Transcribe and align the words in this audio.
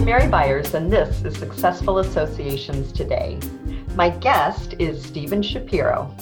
I'm 0.00 0.06
Mary 0.06 0.28
Byers, 0.28 0.72
and 0.72 0.90
this 0.90 1.22
is 1.26 1.36
Successful 1.36 1.98
Associations 1.98 2.90
Today. 2.90 3.38
My 3.94 4.08
guest 4.08 4.74
is 4.78 5.04
Stephen 5.04 5.42
Shapiro. 5.42 6.16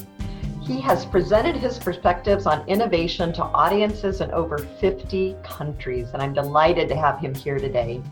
He 0.60 0.80
has 0.80 1.06
presented 1.06 1.54
his 1.54 1.78
perspectives 1.78 2.44
on 2.44 2.68
innovation 2.68 3.32
to 3.34 3.44
audiences 3.44 4.20
in 4.20 4.32
over 4.32 4.58
50 4.58 5.36
countries, 5.44 6.08
and 6.12 6.20
I'm 6.20 6.34
delighted 6.34 6.88
to 6.88 6.96
have 6.96 7.20
him 7.20 7.32
here 7.32 7.60
today. 7.60 8.02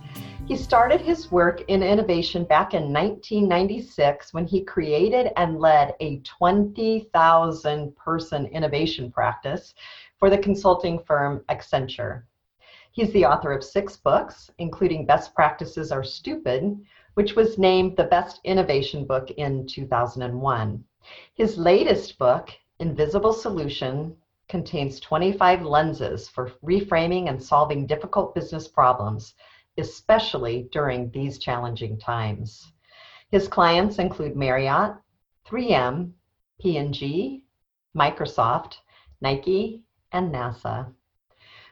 He 0.47 0.57
started 0.57 1.01
his 1.01 1.33
work 1.33 1.63
in 1.67 1.83
innovation 1.83 2.45
back 2.45 2.73
in 2.73 2.93
1996 2.93 4.33
when 4.33 4.47
he 4.47 4.63
created 4.63 5.33
and 5.37 5.59
led 5.59 5.95
a 5.99 6.21
20,000 6.21 7.97
person 7.97 8.47
innovation 8.47 9.11
practice 9.11 9.75
for 10.21 10.31
the 10.31 10.39
consulting 10.39 11.01
firm 11.01 11.45
Accenture. 11.49 12.23
He's 12.97 13.13
the 13.13 13.27
author 13.27 13.53
of 13.53 13.63
six 13.63 13.99
books, 13.99 14.51
including 14.57 15.05
Best 15.05 15.35
Practices 15.35 15.93
Are 15.93 16.03
Stupid, 16.03 16.81
which 17.13 17.37
was 17.37 17.59
named 17.59 17.95
the 17.95 18.05
Best 18.05 18.41
Innovation 18.43 19.05
Book 19.05 19.31
in 19.33 19.67
2001. 19.67 20.83
His 21.35 21.59
latest 21.59 22.19
book, 22.19 22.49
Invisible 22.79 23.35
Solution, 23.35 24.17
contains 24.49 24.99
25 25.01 25.61
lenses 25.61 26.27
for 26.27 26.53
reframing 26.65 27.29
and 27.29 27.43
solving 27.43 27.87
difficult 27.87 28.35
business 28.35 28.67
problems 28.67 29.35
especially 29.77 30.67
during 30.73 31.11
these 31.11 31.39
challenging 31.39 31.99
times. 31.99 32.73
His 33.31 33.47
clients 33.47 33.99
include 33.99 34.37
Marriott, 34.37 34.97
3M, 35.47 36.13
P&G, 36.59 37.45
Microsoft, 37.95 38.77
Nike, 39.21 39.83
and 40.13 40.35
NASA. 40.35 40.95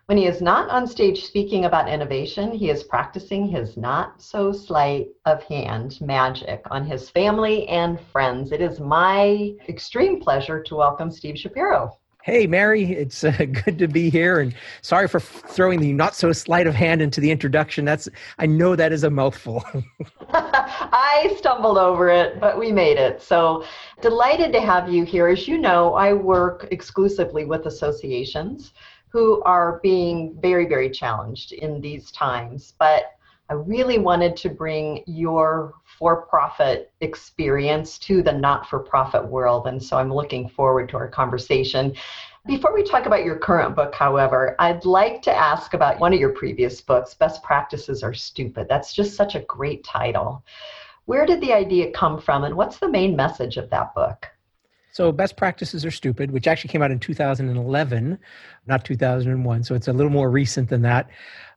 When 0.07 0.19
he 0.19 0.27
is 0.27 0.43
not 0.43 0.69
on 0.69 0.87
stage 0.87 1.25
speaking 1.25 1.65
about 1.65 1.89
innovation, 1.89 2.53
he 2.53 2.69
is 2.69 2.83
practicing 2.83 3.47
his 3.47 3.79
not 3.79 4.21
so 4.21 4.53
sleight 4.53 5.09
of 5.25 5.43
hand 5.45 5.99
magic 6.03 6.63
on 6.71 6.85
his 6.85 7.09
family 7.09 7.67
and 7.69 7.99
friends. 7.99 8.53
It 8.53 8.61
is 8.61 8.81
my 8.81 9.55
extreme 9.67 10.21
pleasure 10.21 10.63
to 10.63 10.75
welcome 10.75 11.11
Steve 11.11 11.39
Shapiro. 11.39 11.97
Hey, 12.23 12.47
Mary, 12.47 12.85
it's 12.85 13.25
uh, 13.25 13.33
good 13.65 13.79
to 13.79 13.89
be 13.89 14.11
here. 14.11 14.41
And 14.41 14.55
sorry 14.83 15.09
for 15.09 15.21
throwing 15.21 15.81
the 15.81 15.95
not 15.95 16.15
so 16.15 16.33
sleight 16.33 16.67
of 16.67 16.75
hand 16.75 17.01
into 17.01 17.23
the 17.23 17.31
introduction. 17.31 17.87
That's 17.87 18.07
I 18.39 18.45
know 18.45 18.77
that 18.77 18.93
is 18.93 19.05
a 19.05 19.11
mouthful. 19.11 19.65
I 20.29 21.35
stumbled 21.39 21.79
over 21.79 22.11
it, 22.11 22.41
but 22.41 22.59
we 22.59 22.73
made 22.73 22.99
it. 22.99 23.23
So 23.23 23.65
delighted 24.03 24.53
to 24.53 24.61
have 24.61 24.93
you 24.93 25.05
here. 25.05 25.29
As 25.29 25.49
you 25.49 25.57
know, 25.57 25.95
I 25.95 26.13
work 26.13 26.69
exclusively 26.71 27.47
with 27.47 27.65
associations 27.65 28.75
who 29.15 29.41
are 29.45 29.79
being 29.81 30.37
very, 30.43 30.67
very 30.67 30.91
challenged 30.91 31.53
in 31.53 31.81
these 31.81 32.11
times. 32.11 32.75
But 32.81 33.13
I 33.49 33.53
really 33.55 33.99
wanted 33.99 34.37
to 34.39 34.49
bring 34.49 35.05
your 35.07 35.75
for 35.85 36.23
profit 36.23 36.91
experience 37.01 37.97
to 38.01 38.23
the 38.25 38.33
not 38.33 38.69
for 38.69 38.81
profit 38.81 39.25
world. 39.25 39.69
And 39.69 39.81
so 39.81 39.99
I'm 39.99 40.13
looking 40.13 40.49
forward 40.49 40.89
to 40.89 40.97
our 40.97 41.07
conversation. 41.07 41.95
Before 42.45 42.75
we 42.75 42.83
talk 42.83 43.07
about 43.07 43.25
your 43.25 43.39
current 43.39 43.77
book, 43.77 43.95
however, 43.95 44.57
I'd 44.59 44.85
like 44.85 45.23
to 45.23 45.33
ask 45.33 45.75
about 45.75 46.01
one 46.01 46.13
of 46.13 46.19
your 46.19 46.33
previous 46.33 46.81
books, 46.81 47.15
Best 47.15 47.41
Practices 47.45 48.03
Are 48.03 48.15
Stupid. 48.15 48.67
That's 48.69 48.93
just 48.93 49.15
such 49.15 49.37
a 49.37 49.43
great 49.43 49.85
title. 49.85 50.45
Where 51.05 51.25
did 51.25 51.41
the 51.41 51.53
idea 51.53 51.93
come 51.93 52.21
from, 52.21 52.43
and 52.43 52.57
what's 52.57 52.79
the 52.79 52.91
main 52.91 53.15
message 53.15 53.59
of 53.59 53.71
that 53.71 53.95
book? 53.95 54.27
So, 54.95 55.11
Best 55.11 55.37
Practices 55.37 55.85
Are 55.85 55.91
Stupid, 55.91 56.31
which 56.31 56.47
actually 56.47 56.69
came 56.69 56.81
out 56.81 56.93
in 56.93 57.01
2011, 57.01 58.17
not 58.69 58.85
2001, 58.85 59.65
so 59.65 59.75
it's 59.75 59.89
a 59.89 59.93
little 59.93 60.13
more 60.13 60.31
recent 60.31 60.69
than 60.69 60.83
that, 60.83 61.11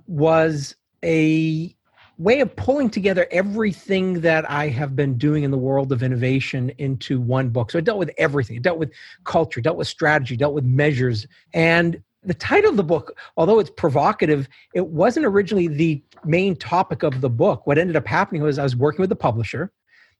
was 0.07 0.75
a 1.05 1.75
way 2.17 2.39
of 2.39 2.55
pulling 2.55 2.89
together 2.89 3.27
everything 3.29 4.21
that 4.21 4.49
I 4.49 4.69
have 4.69 4.95
been 4.95 5.19
doing 5.19 5.43
in 5.43 5.51
the 5.51 5.57
world 5.57 5.91
of 5.91 6.01
innovation 6.01 6.71
into 6.79 7.21
one 7.21 7.49
book. 7.49 7.69
So 7.69 7.77
it 7.77 7.83
dealt 7.83 7.99
with 7.99 8.09
everything. 8.17 8.55
It 8.55 8.63
dealt 8.63 8.79
with 8.79 8.91
culture, 9.23 9.61
dealt 9.61 9.77
with 9.77 9.87
strategy, 9.87 10.35
dealt 10.35 10.55
with 10.55 10.65
measures. 10.65 11.27
And 11.53 12.01
the 12.23 12.33
title 12.33 12.71
of 12.71 12.77
the 12.77 12.83
book, 12.83 13.19
although 13.37 13.59
it's 13.59 13.69
provocative, 13.69 14.49
it 14.73 14.87
wasn't 14.87 15.27
originally 15.27 15.67
the 15.67 16.03
main 16.25 16.55
topic 16.55 17.03
of 17.03 17.21
the 17.21 17.29
book. 17.29 17.67
What 17.67 17.77
ended 17.77 17.95
up 17.97 18.07
happening 18.07 18.41
was 18.41 18.57
I 18.57 18.63
was 18.63 18.75
working 18.75 19.01
with 19.01 19.11
the 19.11 19.15
publisher. 19.15 19.71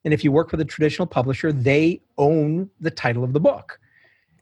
And 0.08 0.14
if 0.14 0.24
you 0.24 0.32
work 0.32 0.52
with 0.52 0.62
a 0.62 0.66
traditional 0.66 1.06
publisher, 1.06 1.52
they 1.52 2.00
own 2.18 2.70
the 2.80 2.90
title 2.90 3.26
of 3.26 3.34
the 3.34 3.42
book. 3.42 3.78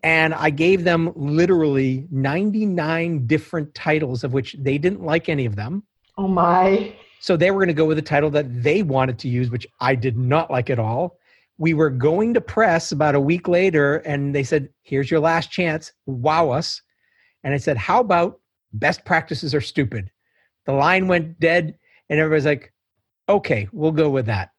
And 0.03 0.35
I 0.35 0.51
gave 0.51 0.83
them 0.83 1.11
literally 1.15 2.05
99 2.11 3.25
different 3.25 3.73
titles, 3.73 4.23
of 4.23 4.31
which 4.31 4.55
they 4.59 4.77
didn't 4.77 5.01
like 5.01 5.27
any 5.27 5.43
of 5.47 5.55
them. 5.55 5.81
Oh 6.19 6.27
my. 6.27 6.95
So 7.19 7.35
they 7.35 7.49
were 7.49 7.61
going 7.61 7.69
to 7.69 7.73
go 7.73 7.85
with 7.85 7.97
a 7.97 8.03
title 8.03 8.29
that 8.29 8.61
they 8.61 8.83
wanted 8.83 9.17
to 9.17 9.27
use, 9.27 9.49
which 9.49 9.65
I 9.79 9.95
did 9.95 10.19
not 10.19 10.51
like 10.51 10.69
at 10.69 10.77
all. 10.77 11.17
We 11.57 11.73
were 11.73 11.89
going 11.89 12.35
to 12.35 12.41
press 12.41 12.91
about 12.91 13.15
a 13.15 13.19
week 13.19 13.47
later, 13.47 13.95
and 14.05 14.35
they 14.35 14.43
said, 14.43 14.69
Here's 14.83 15.09
your 15.09 15.19
last 15.19 15.49
chance. 15.49 15.91
Wow 16.05 16.51
us. 16.51 16.79
And 17.43 17.55
I 17.55 17.57
said, 17.57 17.75
How 17.75 18.01
about 18.01 18.39
best 18.73 19.03
practices 19.03 19.55
are 19.55 19.61
stupid? 19.61 20.11
The 20.67 20.73
line 20.73 21.07
went 21.07 21.39
dead, 21.39 21.75
and 22.11 22.19
everybody's 22.19 22.45
like, 22.45 22.71
Okay, 23.27 23.67
we'll 23.71 23.91
go 23.91 24.11
with 24.11 24.27
that. 24.27 24.51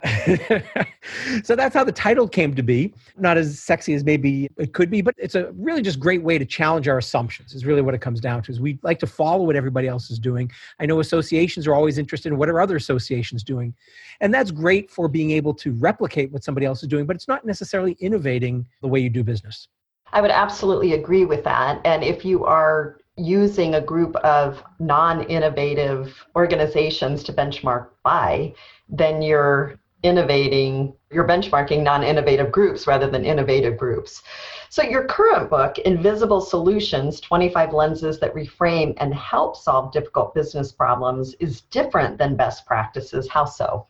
so 1.42 1.56
that's 1.56 1.74
how 1.74 1.82
the 1.82 1.92
title 1.92 2.28
came 2.28 2.54
to 2.54 2.62
be. 2.62 2.94
Not 3.16 3.36
as 3.36 3.58
sexy 3.58 3.94
as 3.94 4.04
maybe 4.04 4.48
it 4.56 4.72
could 4.72 4.90
be, 4.90 5.00
but 5.00 5.14
it's 5.18 5.34
a 5.34 5.50
really 5.52 5.82
just 5.82 5.98
great 5.98 6.22
way 6.22 6.38
to 6.38 6.44
challenge 6.44 6.86
our 6.86 6.98
assumptions. 6.98 7.52
Is 7.52 7.66
really 7.66 7.82
what 7.82 7.94
it 7.94 8.00
comes 8.00 8.20
down 8.20 8.42
to. 8.42 8.52
Is 8.52 8.60
we 8.60 8.78
like 8.82 9.00
to 9.00 9.08
follow 9.08 9.44
what 9.44 9.56
everybody 9.56 9.88
else 9.88 10.10
is 10.10 10.20
doing. 10.20 10.50
I 10.78 10.86
know 10.86 11.00
associations 11.00 11.66
are 11.66 11.74
always 11.74 11.98
interested 11.98 12.32
in 12.32 12.38
what 12.38 12.48
are 12.48 12.60
other 12.60 12.76
associations 12.76 13.42
doing, 13.42 13.74
and 14.20 14.32
that's 14.32 14.52
great 14.52 14.88
for 14.88 15.08
being 15.08 15.32
able 15.32 15.52
to 15.54 15.72
replicate 15.72 16.30
what 16.30 16.44
somebody 16.44 16.64
else 16.64 16.82
is 16.82 16.88
doing. 16.88 17.04
But 17.04 17.16
it's 17.16 17.28
not 17.28 17.44
necessarily 17.44 17.96
innovating 17.98 18.66
the 18.82 18.88
way 18.88 19.00
you 19.00 19.10
do 19.10 19.24
business. 19.24 19.66
I 20.12 20.20
would 20.20 20.30
absolutely 20.30 20.92
agree 20.92 21.24
with 21.24 21.42
that. 21.44 21.80
And 21.84 22.04
if 22.04 22.24
you 22.24 22.44
are 22.44 22.98
using 23.16 23.74
a 23.74 23.80
group 23.80 24.14
of 24.16 24.62
non 24.78 25.24
innovative 25.24 26.24
organizations 26.36 27.24
to 27.24 27.32
benchmark 27.32 27.88
by, 28.04 28.54
then 28.88 29.20
you're 29.22 29.78
innovating, 30.02 30.94
you're 31.10 31.26
benchmarking 31.26 31.82
non 31.82 32.02
innovative 32.02 32.52
groups 32.52 32.86
rather 32.86 33.10
than 33.10 33.24
innovative 33.24 33.76
groups. 33.76 34.22
So, 34.70 34.82
your 34.82 35.04
current 35.04 35.50
book, 35.50 35.78
Invisible 35.78 36.40
Solutions 36.40 37.20
25 37.20 37.72
Lenses 37.72 38.20
That 38.20 38.34
Reframe 38.34 38.94
and 38.98 39.14
Help 39.14 39.56
Solve 39.56 39.92
Difficult 39.92 40.34
Business 40.34 40.72
Problems, 40.72 41.34
is 41.40 41.62
different 41.62 42.18
than 42.18 42.36
best 42.36 42.66
practices. 42.66 43.28
How 43.28 43.44
so? 43.44 43.86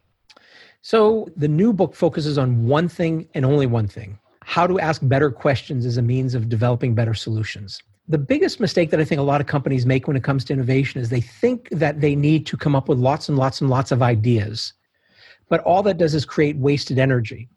So, 0.80 1.28
the 1.36 1.48
new 1.48 1.72
book 1.72 1.94
focuses 1.94 2.38
on 2.38 2.66
one 2.66 2.88
thing 2.88 3.28
and 3.34 3.44
only 3.44 3.66
one 3.66 3.88
thing 3.88 4.18
how 4.48 4.66
to 4.66 4.80
ask 4.80 5.02
better 5.04 5.30
questions 5.30 5.84
as 5.84 5.98
a 5.98 6.02
means 6.02 6.34
of 6.34 6.48
developing 6.48 6.94
better 6.94 7.12
solutions. 7.12 7.82
The 8.08 8.16
biggest 8.16 8.60
mistake 8.60 8.90
that 8.90 8.98
I 8.98 9.04
think 9.04 9.18
a 9.18 9.22
lot 9.22 9.42
of 9.42 9.46
companies 9.46 9.84
make 9.84 10.08
when 10.08 10.16
it 10.16 10.24
comes 10.24 10.42
to 10.46 10.54
innovation 10.54 11.02
is 11.02 11.10
they 11.10 11.20
think 11.20 11.68
that 11.70 12.00
they 12.00 12.16
need 12.16 12.46
to 12.46 12.56
come 12.56 12.74
up 12.74 12.88
with 12.88 12.96
lots 12.96 13.28
and 13.28 13.36
lots 13.36 13.60
and 13.60 13.68
lots 13.68 13.92
of 13.92 14.00
ideas 14.00 14.72
but 15.48 15.60
all 15.60 15.82
that 15.82 15.98
does 15.98 16.14
is 16.14 16.24
create 16.24 16.56
wasted 16.56 16.98
energy. 16.98 17.48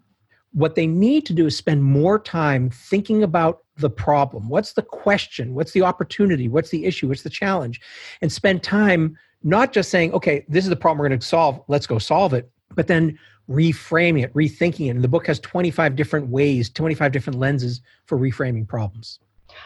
What 0.54 0.76
they 0.76 0.88
need 0.88 1.26
to 1.28 1.34
do 1.34 1.46
is 1.46 1.56
spend 1.56 1.84
more 1.84 2.20
time 2.20 2.70
thinking 2.70 3.24
about 3.24 3.60
the 3.78 3.90
problem. 3.90 4.50
What's 4.50 4.74
the 4.74 4.82
question? 4.82 5.54
What's 5.54 5.72
the 5.72 5.82
opportunity? 5.82 6.50
What's 6.50 6.70
the 6.70 6.86
issue? 6.86 7.08
What's 7.08 7.24
the 7.24 7.30
challenge? 7.30 7.80
And 8.22 8.32
spend 8.32 8.64
time 8.64 9.18
not 9.44 9.74
just 9.74 9.90
saying, 9.90 10.14
okay, 10.14 10.46
this 10.48 10.66
is 10.66 10.70
the 10.70 10.76
problem 10.76 11.00
we're 11.00 11.10
going 11.10 11.20
to 11.20 11.26
solve, 11.26 11.62
let's 11.68 11.88
go 11.88 11.98
solve 11.98 12.34
it, 12.34 12.52
but 12.76 12.88
then 12.88 13.18
reframing 13.50 14.24
it, 14.24 14.34
rethinking 14.34 14.88
it. 14.88 14.90
And 14.90 15.04
the 15.04 15.08
book 15.08 15.28
has 15.28 15.40
25 15.40 15.96
different 15.96 16.28
ways, 16.28 16.70
25 16.70 17.12
different 17.12 17.40
lenses 17.40 17.82
for 18.06 18.18
reframing 18.18 18.68
problems. 18.68 19.20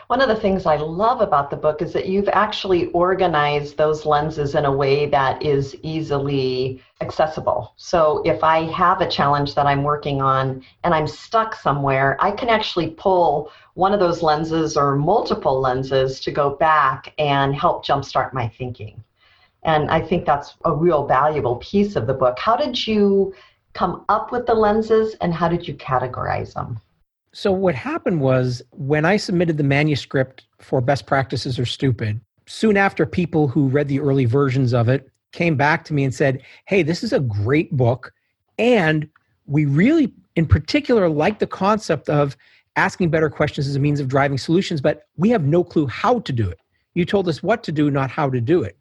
One 0.08 0.22
of 0.22 0.28
the 0.28 0.36
things 0.36 0.66
I 0.66 0.76
love 0.76 1.22
about 1.22 1.50
the 1.50 1.56
book 1.56 1.82
is 1.82 1.94
that 1.94 2.08
you've 2.08 2.30
actually 2.30 2.88
organized 2.88 3.78
those 3.78 4.06
lenses 4.06 4.56
in 4.56 4.66
a 4.66 4.72
way 4.72 5.08
that 5.08 5.42
is 5.42 5.76
easily 5.82 6.82
accessible. 7.02 7.74
So 7.78 8.22
if 8.26 8.44
I 8.44 8.64
have 8.72 9.02
a 9.02 9.10
challenge 9.10 9.56
that 9.56 9.66
I'm 9.66 9.84
working 9.84 10.22
on 10.22 10.64
and 10.84 10.94
I'm 10.94 11.08
stuck 11.08 11.56
somewhere, 11.56 12.18
I 12.20 12.32
can 12.32 12.50
actually 12.50 12.92
pull 12.92 13.52
one 13.74 13.94
of 13.94 14.00
those 14.00 14.22
lenses 14.22 14.78
or 14.78 14.96
multiple 14.96 15.60
lenses 15.60 16.20
to 16.22 16.32
go 16.32 16.52
back 16.52 17.14
and 17.18 17.56
help 17.56 17.86
jumpstart 17.86 18.34
my 18.34 18.48
thinking. 18.48 19.04
And 19.64 19.90
I 19.90 20.00
think 20.00 20.26
that's 20.26 20.56
a 20.64 20.74
real 20.74 21.06
valuable 21.06 21.56
piece 21.58 21.96
of 21.96 22.06
the 22.08 22.14
book. 22.14 22.38
How 22.38 22.56
did 22.56 22.88
you 22.88 23.34
come 23.74 24.06
up 24.10 24.32
with 24.32 24.46
the 24.46 24.54
lenses 24.54 25.16
and 25.22 25.34
how 25.34 25.50
did 25.50 25.68
you 25.68 25.74
categorize 25.74 26.54
them? 26.54 26.80
So 27.36 27.52
what 27.52 27.76
happened 27.76 28.22
was 28.22 28.62
when 28.72 29.04
I 29.04 29.18
submitted 29.18 29.58
the 29.58 29.64
manuscript 29.64 30.46
for 30.60 30.80
Best 30.80 31.06
Practices 31.06 31.60
Are 31.60 31.66
Stupid, 31.66 32.22
soon 32.46 32.78
after 32.78 33.06
people 33.06 33.50
who 33.50 33.68
read 33.68 33.90
the 33.90 34.00
early 34.00 34.24
versions 34.24 34.74
of 34.74 34.88
it 34.88 35.12
came 35.34 35.58
back 35.58 35.84
to 35.86 35.94
me 35.94 36.06
and 36.06 36.16
said, 36.16 36.42
Hey, 36.64 36.82
this 36.82 37.04
is 37.04 37.12
a 37.12 37.20
great 37.20 37.76
book. 37.76 38.14
And 38.58 39.10
we 39.48 39.66
really, 39.66 40.14
in 40.38 40.46
particular, 40.46 41.10
like 41.10 41.40
the 41.40 41.46
concept 41.46 42.08
of 42.08 42.38
asking 42.78 43.10
better 43.10 43.30
questions 43.30 43.68
as 43.68 43.76
a 43.76 43.80
means 43.82 44.00
of 44.00 44.08
driving 44.08 44.38
solutions, 44.38 44.80
but 44.80 45.06
we 45.18 45.30
have 45.30 45.44
no 45.44 45.62
clue 45.62 45.88
how 45.88 46.20
to 46.20 46.32
do 46.32 46.50
it. 46.50 46.62
You 46.94 47.04
told 47.04 47.28
us 47.28 47.44
what 47.44 47.64
to 47.64 47.74
do, 47.74 47.92
not 47.92 48.10
how 48.10 48.30
to 48.30 48.40
do 48.40 48.64
it. 48.64 48.78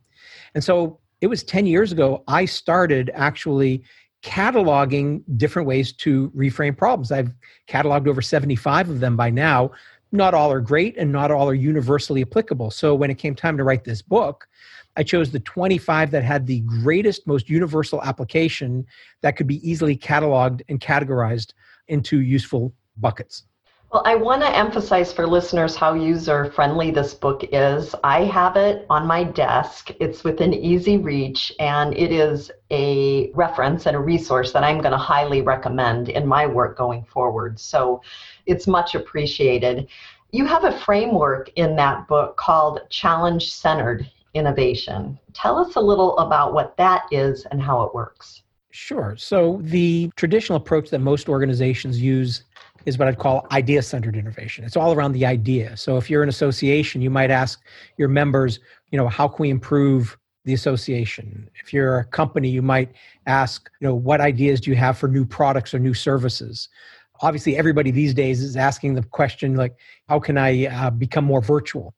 And 0.54 0.62
so 0.62 1.00
it 1.20 1.26
was 1.26 1.42
10 1.42 1.66
years 1.66 1.90
ago 1.90 2.22
I 2.28 2.44
started 2.44 3.10
actually 3.14 3.82
cataloging 4.24 5.22
different 5.36 5.68
ways 5.68 5.92
to 5.92 6.30
reframe 6.30 6.76
problems. 6.76 7.12
I've 7.12 7.32
cataloged 7.68 8.08
over 8.08 8.22
75 8.22 8.88
of 8.88 9.00
them 9.00 9.16
by 9.16 9.30
now. 9.30 9.70
Not 10.12 10.32
all 10.32 10.50
are 10.50 10.60
great 10.60 10.96
and 10.96 11.12
not 11.12 11.30
all 11.30 11.48
are 11.48 11.54
universally 11.54 12.22
applicable. 12.22 12.70
So 12.70 12.94
when 12.94 13.10
it 13.10 13.18
came 13.18 13.34
time 13.34 13.58
to 13.58 13.64
write 13.64 13.84
this 13.84 14.00
book, 14.00 14.48
I 14.96 15.02
chose 15.02 15.30
the 15.30 15.40
25 15.40 16.10
that 16.12 16.24
had 16.24 16.46
the 16.46 16.60
greatest, 16.60 17.26
most 17.26 17.50
universal 17.50 18.02
application 18.02 18.86
that 19.20 19.36
could 19.36 19.46
be 19.46 19.68
easily 19.68 19.96
cataloged 19.96 20.62
and 20.68 20.80
categorized 20.80 21.52
into 21.88 22.20
useful 22.20 22.72
buckets. 22.96 23.44
Well, 23.94 24.02
I 24.04 24.16
want 24.16 24.42
to 24.42 24.56
emphasize 24.56 25.12
for 25.12 25.24
listeners 25.24 25.76
how 25.76 25.94
user 25.94 26.50
friendly 26.50 26.90
this 26.90 27.14
book 27.14 27.44
is. 27.52 27.94
I 28.02 28.24
have 28.24 28.56
it 28.56 28.86
on 28.90 29.06
my 29.06 29.22
desk. 29.22 29.92
It's 30.00 30.24
within 30.24 30.52
easy 30.52 30.96
reach, 30.96 31.52
and 31.60 31.96
it 31.96 32.10
is 32.10 32.50
a 32.72 33.30
reference 33.34 33.86
and 33.86 33.94
a 33.94 34.00
resource 34.00 34.50
that 34.50 34.64
I'm 34.64 34.80
going 34.80 34.90
to 34.90 34.98
highly 34.98 35.42
recommend 35.42 36.08
in 36.08 36.26
my 36.26 36.44
work 36.44 36.76
going 36.76 37.04
forward. 37.04 37.60
So 37.60 38.02
it's 38.46 38.66
much 38.66 38.96
appreciated. 38.96 39.86
You 40.32 40.44
have 40.44 40.64
a 40.64 40.76
framework 40.80 41.50
in 41.54 41.76
that 41.76 42.08
book 42.08 42.36
called 42.36 42.80
Challenge 42.90 43.48
Centered 43.48 44.10
Innovation. 44.34 45.20
Tell 45.34 45.56
us 45.56 45.76
a 45.76 45.80
little 45.80 46.18
about 46.18 46.52
what 46.52 46.76
that 46.78 47.04
is 47.12 47.46
and 47.52 47.62
how 47.62 47.82
it 47.82 47.94
works. 47.94 48.42
Sure. 48.72 49.14
So, 49.16 49.60
the 49.62 50.10
traditional 50.16 50.56
approach 50.56 50.90
that 50.90 50.98
most 50.98 51.28
organizations 51.28 52.00
use 52.00 52.42
is 52.86 52.98
what 52.98 53.08
I'd 53.08 53.18
call 53.18 53.46
idea 53.50 53.82
centered 53.82 54.16
innovation. 54.16 54.64
It's 54.64 54.76
all 54.76 54.92
around 54.92 55.12
the 55.12 55.26
idea. 55.26 55.76
So 55.76 55.96
if 55.96 56.10
you're 56.10 56.22
an 56.22 56.28
association, 56.28 57.00
you 57.00 57.10
might 57.10 57.30
ask 57.30 57.62
your 57.96 58.08
members, 58.08 58.60
you 58.90 58.98
know, 58.98 59.08
how 59.08 59.28
can 59.28 59.42
we 59.42 59.50
improve 59.50 60.16
the 60.44 60.54
association? 60.54 61.48
If 61.62 61.72
you're 61.72 61.98
a 61.98 62.04
company, 62.04 62.48
you 62.48 62.62
might 62.62 62.92
ask, 63.26 63.70
you 63.80 63.88
know, 63.88 63.94
what 63.94 64.20
ideas 64.20 64.60
do 64.60 64.70
you 64.70 64.76
have 64.76 64.98
for 64.98 65.08
new 65.08 65.24
products 65.24 65.72
or 65.72 65.78
new 65.78 65.94
services? 65.94 66.68
Obviously, 67.20 67.56
everybody 67.56 67.90
these 67.90 68.12
days 68.12 68.42
is 68.42 68.56
asking 68.56 68.94
the 68.94 69.02
question, 69.02 69.54
like, 69.54 69.76
how 70.08 70.18
can 70.18 70.36
I 70.36 70.66
uh, 70.66 70.90
become 70.90 71.24
more 71.24 71.40
virtual? 71.40 71.94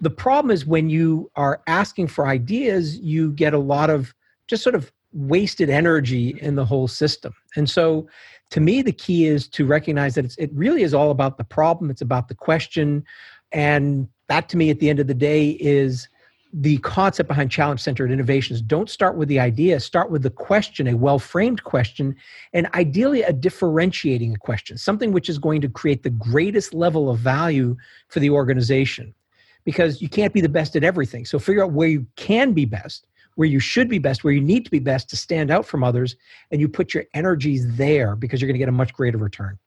The 0.00 0.10
problem 0.10 0.50
is 0.50 0.64
when 0.64 0.88
you 0.88 1.30
are 1.36 1.60
asking 1.66 2.06
for 2.06 2.26
ideas, 2.26 2.98
you 2.98 3.32
get 3.32 3.52
a 3.52 3.58
lot 3.58 3.90
of 3.90 4.14
just 4.46 4.62
sort 4.62 4.74
of 4.74 4.90
wasted 5.12 5.70
energy 5.70 6.38
in 6.40 6.54
the 6.54 6.64
whole 6.64 6.88
system. 6.88 7.34
And 7.56 7.68
so 7.68 8.08
to 8.50 8.60
me, 8.60 8.82
the 8.82 8.92
key 8.92 9.26
is 9.26 9.48
to 9.48 9.64
recognize 9.64 10.14
that 10.16 10.36
it 10.38 10.50
really 10.52 10.82
is 10.82 10.92
all 10.92 11.10
about 11.10 11.38
the 11.38 11.44
problem, 11.44 11.90
it's 11.90 12.02
about 12.02 12.28
the 12.28 12.34
question. 12.34 13.04
And 13.52 14.08
that, 14.28 14.48
to 14.50 14.56
me, 14.56 14.70
at 14.70 14.80
the 14.80 14.90
end 14.90 15.00
of 15.00 15.06
the 15.06 15.14
day, 15.14 15.50
is 15.50 16.08
the 16.52 16.78
concept 16.78 17.28
behind 17.28 17.50
challenge 17.50 17.80
centered 17.80 18.10
innovations. 18.10 18.60
Don't 18.60 18.90
start 18.90 19.16
with 19.16 19.28
the 19.28 19.38
idea, 19.38 19.78
start 19.78 20.10
with 20.10 20.22
the 20.22 20.30
question, 20.30 20.88
a 20.88 20.94
well 20.94 21.20
framed 21.20 21.62
question, 21.62 22.16
and 22.52 22.68
ideally 22.74 23.22
a 23.22 23.32
differentiating 23.32 24.36
question, 24.36 24.76
something 24.76 25.12
which 25.12 25.28
is 25.28 25.38
going 25.38 25.60
to 25.60 25.68
create 25.68 26.02
the 26.02 26.10
greatest 26.10 26.74
level 26.74 27.08
of 27.08 27.18
value 27.18 27.76
for 28.08 28.18
the 28.18 28.30
organization. 28.30 29.14
Because 29.62 30.00
you 30.00 30.08
can't 30.08 30.32
be 30.32 30.40
the 30.40 30.48
best 30.48 30.74
at 30.74 30.82
everything. 30.82 31.26
So 31.26 31.38
figure 31.38 31.62
out 31.62 31.72
where 31.72 31.88
you 31.88 32.06
can 32.16 32.54
be 32.54 32.64
best 32.64 33.06
where 33.34 33.48
you 33.48 33.60
should 33.60 33.88
be 33.88 33.98
best, 33.98 34.24
where 34.24 34.32
you 34.32 34.40
need 34.40 34.64
to 34.64 34.70
be 34.70 34.78
best 34.78 35.08
to 35.10 35.16
stand 35.16 35.50
out 35.50 35.66
from 35.66 35.82
others, 35.82 36.16
and 36.50 36.60
you 36.60 36.68
put 36.68 36.94
your 36.94 37.04
energies 37.14 37.76
there 37.76 38.16
because 38.16 38.40
you're 38.40 38.46
going 38.46 38.54
to 38.54 38.58
get 38.58 38.68
a 38.68 38.72
much 38.72 38.92
greater 38.92 39.18
return. 39.18 39.58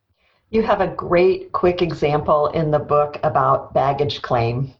You 0.49 0.61
have 0.61 0.81
a 0.81 0.87
great 0.87 1.51
quick 1.51 1.81
example 1.81 2.47
in 2.47 2.71
the 2.71 2.79
book 2.79 3.19
about 3.23 3.73
baggage 3.73 4.21
claim 4.21 4.73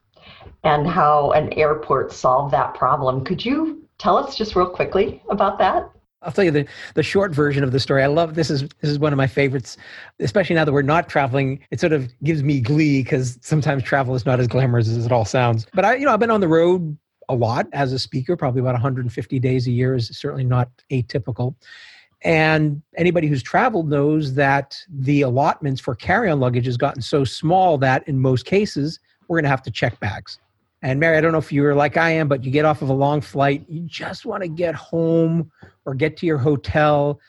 and 0.63 0.87
how 0.87 1.31
an 1.31 1.51
airport 1.53 2.13
solved 2.13 2.53
that 2.53 2.73
problem. 2.75 3.25
Could 3.25 3.43
you 3.43 3.87
tell 3.97 4.17
us 4.17 4.35
just 4.35 4.55
real 4.55 4.69
quickly 4.69 5.21
about 5.29 5.57
that? 5.59 5.89
I'll 6.21 6.31
tell 6.31 6.45
you 6.45 6.51
the, 6.51 6.65
the 6.93 7.03
short 7.03 7.33
version 7.33 7.63
of 7.63 7.71
the 7.71 7.79
story. 7.79 8.01
I 8.01 8.07
love 8.07 8.35
this 8.35 8.49
is 8.49 8.61
this 8.79 8.89
is 8.89 8.97
one 8.97 9.11
of 9.11 9.17
my 9.17 9.27
favorites, 9.27 9.77
especially 10.19 10.55
now 10.55 10.63
that 10.65 10.71
we're 10.71 10.81
not 10.81 11.09
traveling. 11.09 11.59
It 11.69 11.79
sort 11.79 11.91
of 11.91 12.13
gives 12.23 12.43
me 12.43 12.61
glee 12.61 13.03
because 13.03 13.37
sometimes 13.41 13.83
travel 13.83 14.15
is 14.15 14.25
not 14.25 14.39
as 14.39 14.47
glamorous 14.47 14.87
as 14.87 15.05
it 15.05 15.11
all 15.11 15.25
sounds. 15.25 15.67
But 15.73 15.85
I, 15.85 15.95
you 15.95 16.05
know, 16.05 16.13
I've 16.13 16.19
been 16.19 16.31
on 16.31 16.39
the 16.39 16.47
road 16.47 16.97
a 17.29 17.35
lot 17.35 17.67
as 17.73 17.93
a 17.93 17.99
speaker, 17.99 18.35
probably 18.35 18.61
about 18.61 18.73
150 18.73 19.39
days 19.39 19.67
a 19.67 19.71
year 19.71 19.95
is 19.95 20.07
certainly 20.17 20.43
not 20.43 20.69
atypical. 20.91 21.55
And 22.23 22.81
anybody 22.95 23.27
who's 23.27 23.43
traveled 23.43 23.89
knows 23.89 24.33
that 24.35 24.77
the 24.89 25.21
allotments 25.21 25.81
for 25.81 25.93
carry 25.93 26.29
on 26.29 26.39
luggage 26.39 26.65
has 26.65 26.77
gotten 26.77 27.01
so 27.01 27.23
small 27.23 27.77
that 27.79 28.07
in 28.07 28.19
most 28.19 28.45
cases, 28.45 28.99
we're 29.27 29.37
going 29.37 29.43
to 29.43 29.49
have 29.49 29.63
to 29.63 29.71
check 29.71 29.99
bags. 29.99 30.39
And 30.81 30.99
Mary, 30.99 31.17
I 31.17 31.21
don't 31.21 31.31
know 31.31 31.37
if 31.37 31.51
you're 31.51 31.75
like 31.75 31.97
I 31.97 32.11
am, 32.11 32.27
but 32.27 32.43
you 32.43 32.51
get 32.51 32.65
off 32.65 32.81
of 32.81 32.89
a 32.89 32.93
long 32.93 33.21
flight, 33.21 33.65
you 33.69 33.81
just 33.81 34.25
want 34.25 34.43
to 34.43 34.49
get 34.49 34.75
home 34.75 35.49
or 35.85 35.95
get 35.95 36.17
to 36.17 36.25
your 36.25 36.37
hotel. 36.37 37.19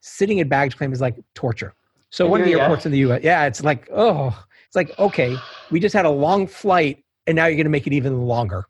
Sitting 0.00 0.40
at 0.40 0.48
baggage 0.48 0.76
claim 0.76 0.92
is 0.92 1.00
like 1.00 1.16
torture. 1.34 1.74
So 2.10 2.26
one 2.26 2.40
of 2.40 2.46
the 2.46 2.54
airports 2.54 2.86
in 2.86 2.92
the 2.92 2.98
US, 3.10 3.22
yeah, 3.22 3.44
it's 3.46 3.62
like, 3.62 3.88
oh, 3.92 4.28
it's 4.66 4.76
like, 4.76 4.98
okay, 4.98 5.36
we 5.70 5.80
just 5.80 5.94
had 5.94 6.06
a 6.06 6.10
long 6.10 6.46
flight 6.46 7.04
and 7.26 7.36
now 7.36 7.46
you're 7.46 7.56
going 7.56 7.64
to 7.66 7.70
make 7.70 7.86
it 7.86 7.92
even 7.92 8.22
longer. 8.22 8.64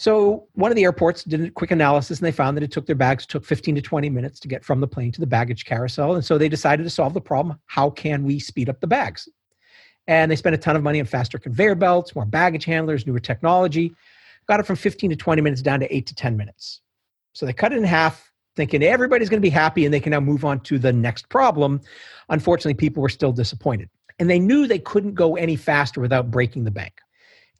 So 0.00 0.46
one 0.54 0.72
of 0.72 0.76
the 0.76 0.84
airports 0.84 1.24
did 1.24 1.42
a 1.42 1.50
quick 1.50 1.70
analysis 1.70 2.20
and 2.20 2.26
they 2.26 2.32
found 2.32 2.56
that 2.56 2.64
it 2.64 2.72
took 2.72 2.86
their 2.86 2.94
bags 2.94 3.26
took 3.26 3.44
15 3.44 3.74
to 3.74 3.82
20 3.82 4.08
minutes 4.08 4.40
to 4.40 4.48
get 4.48 4.64
from 4.64 4.80
the 4.80 4.88
plane 4.88 5.12
to 5.12 5.20
the 5.20 5.26
baggage 5.26 5.66
carousel. 5.66 6.14
And 6.14 6.24
so 6.24 6.38
they 6.38 6.48
decided 6.48 6.84
to 6.84 6.88
solve 6.88 7.12
the 7.12 7.20
problem. 7.20 7.60
How 7.66 7.90
can 7.90 8.24
we 8.24 8.38
speed 8.38 8.70
up 8.70 8.80
the 8.80 8.86
bags? 8.86 9.28
And 10.06 10.30
they 10.30 10.36
spent 10.36 10.54
a 10.54 10.58
ton 10.58 10.74
of 10.74 10.82
money 10.82 11.00
on 11.00 11.04
faster 11.04 11.38
conveyor 11.38 11.74
belts, 11.74 12.14
more 12.14 12.24
baggage 12.24 12.64
handlers, 12.64 13.06
newer 13.06 13.20
technology. 13.20 13.92
Got 14.48 14.60
it 14.60 14.62
from 14.62 14.76
15 14.76 15.10
to 15.10 15.16
20 15.16 15.42
minutes 15.42 15.60
down 15.60 15.80
to 15.80 15.94
8 15.94 16.06
to 16.06 16.14
10 16.14 16.34
minutes. 16.34 16.80
So 17.34 17.44
they 17.44 17.52
cut 17.52 17.74
it 17.74 17.76
in 17.76 17.84
half, 17.84 18.32
thinking 18.56 18.82
everybody's 18.82 19.28
going 19.28 19.42
to 19.42 19.46
be 19.46 19.50
happy 19.50 19.84
and 19.84 19.92
they 19.92 20.00
can 20.00 20.12
now 20.12 20.20
move 20.20 20.46
on 20.46 20.60
to 20.60 20.78
the 20.78 20.94
next 20.94 21.28
problem. 21.28 21.78
Unfortunately, 22.30 22.72
people 22.72 23.02
were 23.02 23.10
still 23.10 23.32
disappointed. 23.32 23.90
And 24.18 24.30
they 24.30 24.38
knew 24.38 24.66
they 24.66 24.78
couldn't 24.78 25.12
go 25.12 25.36
any 25.36 25.56
faster 25.56 26.00
without 26.00 26.30
breaking 26.30 26.64
the 26.64 26.70
bank. 26.70 26.94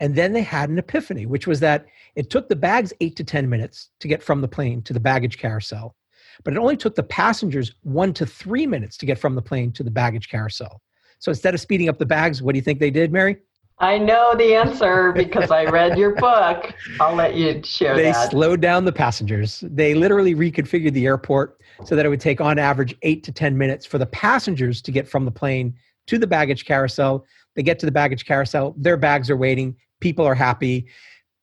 And 0.01 0.15
then 0.15 0.33
they 0.33 0.43
had 0.43 0.71
an 0.71 0.79
epiphany, 0.79 1.27
which 1.27 1.47
was 1.47 1.61
that 1.61 1.87
it 2.17 2.31
took 2.31 2.49
the 2.49 2.57
bags 2.57 2.93
eight 3.01 3.17
to 3.17 3.25
10 3.25 3.49
minutes 3.49 3.91
to 4.01 4.09
get 4.09 4.23
from 4.23 4.41
the 4.41 4.49
plane 4.49 4.83
to 4.83 4.93
the 4.93 5.01
baggage 5.01 5.39
carousel, 5.39 5.95
but 6.43 6.55
it 6.55 6.59
only 6.59 6.77
took 6.77 6.95
the 6.95 7.03
passengers 7.03 7.75
one 7.83 8.13
to 8.15 8.27
three 8.27 8.67
minutes 8.67 8.97
to 8.97 9.07
get 9.07 9.19
from 9.19 9.35
the 9.35 9.43
plane 9.43 9.71
to 9.73 9.83
the 9.83 9.91
baggage 9.91 10.29
carousel. 10.29 10.81
So 11.19 11.31
instead 11.31 11.53
of 11.53 11.61
speeding 11.61 11.91
up 11.91 11.99
the 11.99 12.07
bags, 12.07 12.43
what 12.43 12.53
do 12.53 12.59
you 12.59 12.63
think 12.63 12.81
they 12.81 12.91
did, 12.91 13.13
Mary? 13.13 13.37
I 13.79 13.99
know 13.99 14.35
the 14.35 14.55
answer 14.55 15.13
because 15.17 15.51
I 15.51 15.65
read 15.65 15.99
your 15.99 16.15
book. 16.15 16.75
I'll 16.99 17.15
let 17.15 17.35
you 17.35 17.63
share 17.63 17.95
they 17.95 18.05
that. 18.05 18.25
They 18.25 18.31
slowed 18.31 18.63
down 18.63 18.87
the 18.87 18.93
passengers. 18.93 19.63
They 19.67 19.95
literally 19.95 20.35
reconfigured 20.35 20.95
the 20.95 21.07
airport 21.07 21.61
so 21.85 21.95
that 21.95 22.07
it 22.07 22.09
would 22.09 22.21
take 22.21 22.41
on 22.41 22.59
average 22.59 22.95
eight 23.03 23.23
to 23.25 23.33
10 23.33 23.57
minutes 23.57 23.85
for 23.85 23.99
the 23.99 24.07
passengers 24.07 24.81
to 24.83 24.93
get 24.93 25.07
from 25.07 25.27
the 25.27 25.31
plane 25.31 25.75
to 26.07 26.19
the 26.19 26.27
baggage 26.27 26.65
carousel. 26.65 27.27
They 27.55 27.63
get 27.63 27.79
to 27.81 27.87
the 27.87 27.93
baggage 27.93 28.25
carousel, 28.25 28.75
their 28.79 28.97
bags 28.97 29.29
are 29.29 29.37
waiting, 29.37 29.77
people 30.01 30.27
are 30.27 30.35
happy. 30.35 30.87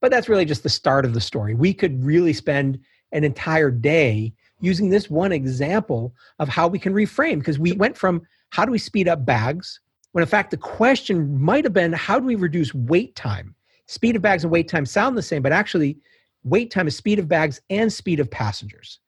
But 0.02 0.12
that's 0.12 0.30
really 0.30 0.46
just 0.46 0.64
the 0.64 0.70
start 0.70 1.06
of 1.06 1.14
the 1.14 1.22
story. 1.22 1.56
We 1.56 1.74
could 1.74 2.04
really 2.04 2.34
spend 2.34 2.80
an 3.12 3.24
entire 3.24 3.72
day 3.72 4.34
using 4.60 4.90
this 4.90 5.10
one 5.10 5.32
example 5.32 6.14
of 6.40 6.50
how 6.50 6.68
we 6.68 6.80
can 6.80 6.94
reframe 6.94 7.40
because 7.40 7.60
we 7.60 7.74
went 7.74 7.98
from 7.98 8.22
how 8.50 8.66
do 8.66 8.72
we 8.72 8.78
speed 8.78 9.08
up 9.08 9.26
bags 9.26 9.80
when 10.12 10.22
in 10.22 10.28
fact 10.28 10.52
the 10.52 10.58
question 10.58 11.40
might 11.40 11.64
have 11.64 11.74
been 11.74 11.94
how 11.94 12.20
do 12.20 12.26
we 12.26 12.36
reduce 12.36 12.74
wait 12.74 13.16
time 13.16 13.54
speed 13.88 14.16
of 14.16 14.22
bags 14.22 14.44
and 14.44 14.52
wait 14.52 14.68
time 14.68 14.86
sound 14.86 15.18
the 15.18 15.22
same 15.22 15.42
but 15.42 15.52
actually 15.52 15.98
wait 16.44 16.72
time 16.72 16.88
is 16.88 16.96
speed 16.96 17.20
of 17.20 17.28
bags 17.28 17.62
and 17.70 17.92
speed 17.92 18.20
of 18.20 18.30
passengers 18.32 19.00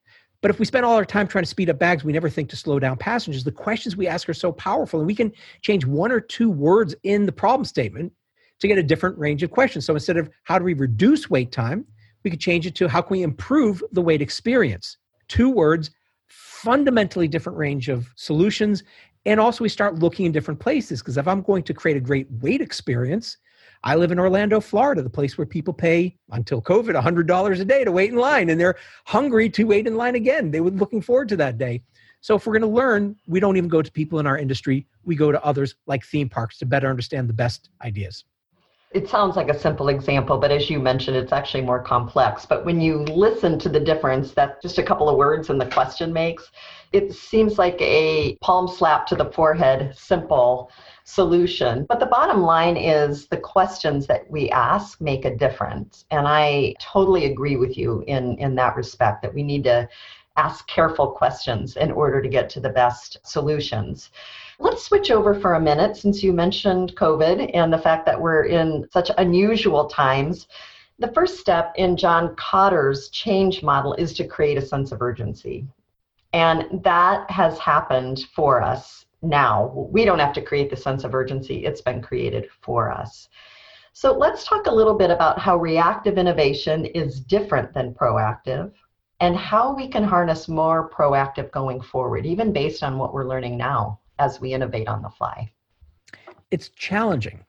but 0.41 0.51
if 0.51 0.59
we 0.59 0.65
spend 0.65 0.85
all 0.85 0.95
our 0.95 1.05
time 1.05 1.27
trying 1.27 1.43
to 1.43 1.49
speed 1.49 1.69
up 1.69 1.79
bags 1.79 2.03
we 2.03 2.13
never 2.13 2.29
think 2.29 2.49
to 2.49 2.55
slow 2.55 2.79
down 2.79 2.97
passengers 2.97 3.43
the 3.43 3.51
questions 3.51 3.97
we 3.97 4.07
ask 4.07 4.29
are 4.29 4.33
so 4.33 4.51
powerful 4.51 4.99
and 4.99 5.07
we 5.07 5.15
can 5.15 5.31
change 5.61 5.85
one 5.85 6.11
or 6.11 6.19
two 6.19 6.49
words 6.49 6.95
in 7.03 7.25
the 7.25 7.31
problem 7.31 7.65
statement 7.65 8.11
to 8.59 8.67
get 8.67 8.77
a 8.77 8.83
different 8.83 9.17
range 9.17 9.43
of 9.43 9.51
questions. 9.51 9.85
So 9.85 9.93
instead 9.93 10.17
of 10.17 10.29
how 10.43 10.59
do 10.59 10.65
we 10.65 10.73
reduce 10.73 11.29
wait 11.29 11.51
time, 11.51 11.85
we 12.23 12.31
could 12.31 12.39
change 12.39 12.65
it 12.65 12.75
to 12.75 12.87
how 12.87 13.01
can 13.01 13.17
we 13.17 13.23
improve 13.23 13.83
the 13.91 14.01
wait 14.01 14.21
experience? 14.21 14.97
Two 15.27 15.49
words, 15.49 15.91
fundamentally 16.27 17.27
different 17.27 17.57
range 17.57 17.89
of 17.89 18.09
solutions. 18.15 18.83
And 19.25 19.39
also, 19.39 19.63
we 19.63 19.69
start 19.69 19.99
looking 19.99 20.25
in 20.25 20.31
different 20.31 20.59
places 20.59 21.01
because 21.01 21.17
if 21.17 21.27
I'm 21.27 21.41
going 21.41 21.63
to 21.63 21.73
create 21.73 21.97
a 21.97 22.01
great 22.01 22.27
wait 22.41 22.61
experience, 22.61 23.37
I 23.83 23.95
live 23.95 24.11
in 24.11 24.19
Orlando, 24.19 24.59
Florida, 24.59 25.01
the 25.01 25.09
place 25.09 25.37
where 25.37 25.47
people 25.47 25.73
pay 25.73 26.17
until 26.31 26.61
COVID 26.61 27.01
$100 27.01 27.59
a 27.59 27.65
day 27.65 27.83
to 27.85 27.91
wait 27.91 28.11
in 28.11 28.17
line, 28.17 28.49
and 28.49 28.59
they're 28.59 28.75
hungry 29.05 29.49
to 29.51 29.63
wait 29.63 29.87
in 29.87 29.95
line 29.95 30.15
again. 30.15 30.51
They 30.51 30.59
were 30.59 30.71
looking 30.71 31.01
forward 31.01 31.29
to 31.29 31.37
that 31.37 31.57
day. 31.57 31.81
So, 32.21 32.35
if 32.35 32.45
we're 32.45 32.53
going 32.53 32.69
to 32.69 32.75
learn, 32.75 33.15
we 33.27 33.39
don't 33.39 33.55
even 33.55 33.69
go 33.69 33.81
to 33.81 33.91
people 33.91 34.19
in 34.19 34.27
our 34.27 34.37
industry, 34.37 34.85
we 35.05 35.15
go 35.15 35.31
to 35.31 35.41
others 35.43 35.75
like 35.87 36.03
theme 36.03 36.27
parks 36.27 36.57
to 36.57 36.65
better 36.65 36.89
understand 36.89 37.29
the 37.29 37.33
best 37.33 37.69
ideas. 37.81 38.25
It 38.91 39.07
sounds 39.07 39.35
like 39.35 39.49
a 39.49 39.59
simple 39.59 39.89
example, 39.89 40.39
but 40.39 40.51
as 40.51 40.67
you 40.67 40.79
mentioned, 40.79 41.15
it's 41.15 41.31
actually 41.31 41.61
more 41.61 41.81
complex. 41.81 42.47
But 42.47 42.65
when 42.65 42.81
you 42.81 43.03
listen 43.03 43.59
to 43.59 43.69
the 43.69 43.79
difference 43.79 44.31
that 44.31 44.63
just 44.63 44.79
a 44.79 44.83
couple 44.83 45.07
of 45.07 45.15
words 45.15 45.51
in 45.51 45.59
the 45.59 45.67
question 45.67 46.11
makes, 46.11 46.49
it 46.91 47.13
seems 47.13 47.59
like 47.59 47.79
a 47.81 48.35
palm 48.41 48.67
slap 48.67 49.05
to 49.07 49.15
the 49.15 49.31
forehead, 49.31 49.95
simple 49.95 50.71
solution. 51.03 51.85
But 51.87 51.99
the 51.99 52.07
bottom 52.07 52.41
line 52.41 52.77
is 52.77 53.27
the 53.27 53.37
questions 53.37 54.07
that 54.07 54.29
we 54.29 54.49
ask 54.49 54.99
make 54.99 55.23
a 55.23 55.35
difference. 55.35 56.05
And 56.09 56.27
I 56.27 56.73
totally 56.81 57.25
agree 57.25 57.57
with 57.57 57.77
you 57.77 58.03
in, 58.07 58.39
in 58.39 58.55
that 58.55 58.75
respect 58.75 59.21
that 59.21 59.35
we 59.35 59.43
need 59.43 59.65
to 59.65 59.87
ask 60.35 60.67
careful 60.67 61.11
questions 61.11 61.75
in 61.75 61.91
order 61.91 62.23
to 62.23 62.29
get 62.29 62.49
to 62.51 62.59
the 62.59 62.69
best 62.69 63.17
solutions. 63.23 64.09
Let's 64.61 64.83
switch 64.83 65.09
over 65.09 65.33
for 65.33 65.53
a 65.53 65.61
minute 65.61 65.95
since 65.95 66.21
you 66.21 66.33
mentioned 66.33 66.93
COVID 66.97 67.51
and 67.53 67.71
the 67.71 67.77
fact 67.77 68.05
that 68.05 68.19
we're 68.19 68.43
in 68.43 68.89
such 68.91 69.09
unusual 69.17 69.87
times. 69.87 70.49
The 70.99 71.13
first 71.13 71.39
step 71.39 71.71
in 71.77 71.95
John 71.95 72.35
Kotter's 72.35 73.07
change 73.07 73.63
model 73.63 73.93
is 73.93 74.11
to 74.15 74.27
create 74.27 74.57
a 74.57 74.61
sense 74.61 74.91
of 74.91 75.01
urgency. 75.01 75.65
And 76.33 76.83
that 76.83 77.31
has 77.31 77.57
happened 77.57 78.25
for 78.35 78.61
us 78.61 79.05
now. 79.21 79.87
We 79.93 80.03
don't 80.03 80.19
have 80.19 80.33
to 80.33 80.41
create 80.41 80.69
the 80.69 80.75
sense 80.75 81.05
of 81.05 81.15
urgency, 81.15 81.65
it's 81.65 81.81
been 81.81 82.01
created 82.01 82.49
for 82.61 82.91
us. 82.91 83.29
So 83.93 84.11
let's 84.11 84.45
talk 84.45 84.67
a 84.67 84.75
little 84.75 84.95
bit 84.95 85.09
about 85.09 85.39
how 85.39 85.55
reactive 85.55 86.17
innovation 86.17 86.85
is 86.87 87.21
different 87.21 87.73
than 87.73 87.93
proactive 87.93 88.73
and 89.21 89.37
how 89.37 89.73
we 89.73 89.87
can 89.87 90.03
harness 90.03 90.49
more 90.49 90.89
proactive 90.89 91.49
going 91.51 91.79
forward, 91.79 92.25
even 92.25 92.51
based 92.51 92.83
on 92.83 92.97
what 92.97 93.13
we're 93.13 93.27
learning 93.27 93.55
now 93.55 93.99
as 94.19 94.39
we 94.39 94.53
innovate 94.53 94.87
on 94.87 95.01
the 95.01 95.09
fly? 95.09 95.51
It's 96.51 96.69
challenging. 96.69 97.43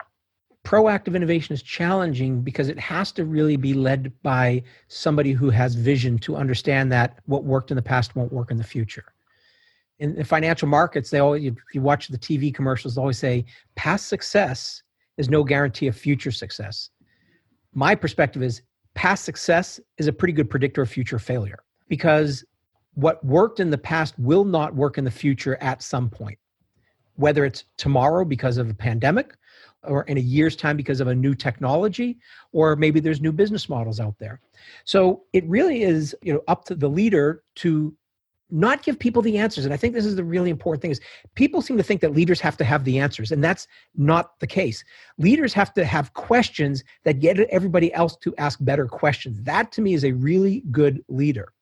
Proactive 0.64 1.16
innovation 1.16 1.54
is 1.54 1.62
challenging 1.62 2.42
because 2.42 2.68
it 2.68 2.78
has 2.78 3.12
to 3.12 3.24
really 3.24 3.56
be 3.56 3.74
led 3.74 4.12
by 4.22 4.62
somebody 4.88 5.32
who 5.32 5.50
has 5.50 5.74
vision 5.74 6.18
to 6.20 6.36
understand 6.36 6.92
that 6.92 7.18
what 7.26 7.44
worked 7.44 7.70
in 7.70 7.76
the 7.76 7.82
past 7.82 8.14
won't 8.14 8.32
work 8.32 8.50
in 8.50 8.56
the 8.56 8.64
future. 8.64 9.06
In 9.98 10.14
the 10.14 10.24
financial 10.24 10.68
markets, 10.68 11.10
they 11.10 11.18
always, 11.18 11.44
if 11.44 11.54
you 11.74 11.80
watch 11.80 12.08
the 12.08 12.18
TV 12.18 12.54
commercials, 12.54 12.94
they 12.94 13.00
always 13.00 13.18
say 13.18 13.44
past 13.74 14.08
success 14.08 14.82
is 15.16 15.28
no 15.28 15.44
guarantee 15.44 15.88
of 15.88 15.96
future 15.96 16.30
success. 16.30 16.90
My 17.74 17.94
perspective 17.94 18.42
is 18.42 18.62
past 18.94 19.24
success 19.24 19.80
is 19.98 20.08
a 20.08 20.12
pretty 20.12 20.32
good 20.32 20.50
predictor 20.50 20.82
of 20.82 20.90
future 20.90 21.18
failure 21.18 21.60
because 21.88 22.44
what 22.94 23.24
worked 23.24 23.60
in 23.60 23.70
the 23.70 23.78
past 23.78 24.18
will 24.18 24.44
not 24.44 24.74
work 24.74 24.98
in 24.98 25.04
the 25.04 25.10
future 25.10 25.56
at 25.62 25.82
some 25.82 26.10
point 26.10 26.38
whether 27.20 27.44
it's 27.44 27.64
tomorrow 27.76 28.24
because 28.24 28.56
of 28.56 28.70
a 28.70 28.74
pandemic 28.74 29.34
or 29.84 30.02
in 30.04 30.16
a 30.16 30.20
year's 30.20 30.56
time 30.56 30.76
because 30.76 31.00
of 31.00 31.08
a 31.08 31.14
new 31.14 31.34
technology 31.34 32.18
or 32.52 32.76
maybe 32.76 32.98
there's 32.98 33.20
new 33.20 33.32
business 33.32 33.68
models 33.68 34.00
out 34.00 34.18
there. 34.18 34.40
So 34.84 35.24
it 35.32 35.44
really 35.46 35.82
is 35.82 36.16
you 36.22 36.32
know 36.32 36.42
up 36.48 36.64
to 36.66 36.74
the 36.74 36.88
leader 36.88 37.42
to 37.56 37.94
not 38.52 38.82
give 38.82 38.98
people 38.98 39.22
the 39.22 39.38
answers. 39.38 39.64
And 39.64 39.72
i 39.72 39.76
think 39.76 39.94
this 39.94 40.06
is 40.06 40.16
the 40.16 40.24
really 40.24 40.50
important 40.50 40.82
thing 40.82 40.90
is 40.90 41.00
people 41.34 41.62
seem 41.62 41.76
to 41.76 41.82
think 41.82 42.00
that 42.00 42.14
leaders 42.14 42.40
have 42.40 42.56
to 42.56 42.64
have 42.64 42.84
the 42.84 42.98
answers 42.98 43.32
and 43.32 43.44
that's 43.44 43.68
not 43.94 44.40
the 44.40 44.46
case. 44.46 44.82
Leaders 45.18 45.52
have 45.52 45.72
to 45.74 45.84
have 45.84 46.14
questions 46.14 46.82
that 47.04 47.20
get 47.20 47.38
everybody 47.38 47.92
else 47.94 48.16
to 48.16 48.34
ask 48.38 48.58
better 48.62 48.86
questions. 48.86 49.42
That 49.42 49.72
to 49.72 49.82
me 49.82 49.94
is 49.94 50.04
a 50.04 50.12
really 50.12 50.64
good 50.70 51.04
leader. 51.08 51.52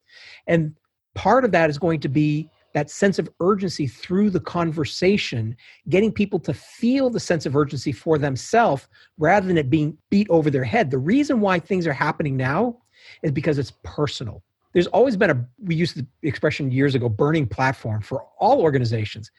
And 0.46 0.74
part 1.14 1.44
of 1.44 1.50
that 1.52 1.68
is 1.68 1.78
going 1.78 2.00
to 2.00 2.08
be 2.08 2.48
that 2.78 2.90
sense 2.90 3.18
of 3.18 3.28
urgency 3.40 3.88
through 3.88 4.30
the 4.30 4.38
conversation, 4.38 5.56
getting 5.88 6.12
people 6.12 6.38
to 6.38 6.54
feel 6.54 7.10
the 7.10 7.18
sense 7.18 7.44
of 7.44 7.56
urgency 7.56 7.90
for 7.90 8.18
themselves 8.18 8.86
rather 9.18 9.48
than 9.48 9.58
it 9.58 9.68
being 9.68 9.98
beat 10.10 10.28
over 10.30 10.48
their 10.48 10.62
head. 10.62 10.88
The 10.88 10.98
reason 10.98 11.40
why 11.40 11.58
things 11.58 11.88
are 11.88 11.92
happening 11.92 12.36
now 12.36 12.78
is 13.24 13.32
because 13.32 13.58
it's 13.58 13.72
personal. 13.82 14.44
There's 14.74 14.86
always 14.86 15.16
been 15.16 15.30
a, 15.30 15.44
we 15.58 15.74
used 15.74 15.96
the 15.96 16.06
expression 16.22 16.70
years 16.70 16.94
ago, 16.94 17.08
burning 17.08 17.48
platform 17.48 18.00
for 18.00 18.24
all 18.38 18.60
organizations, 18.60 19.32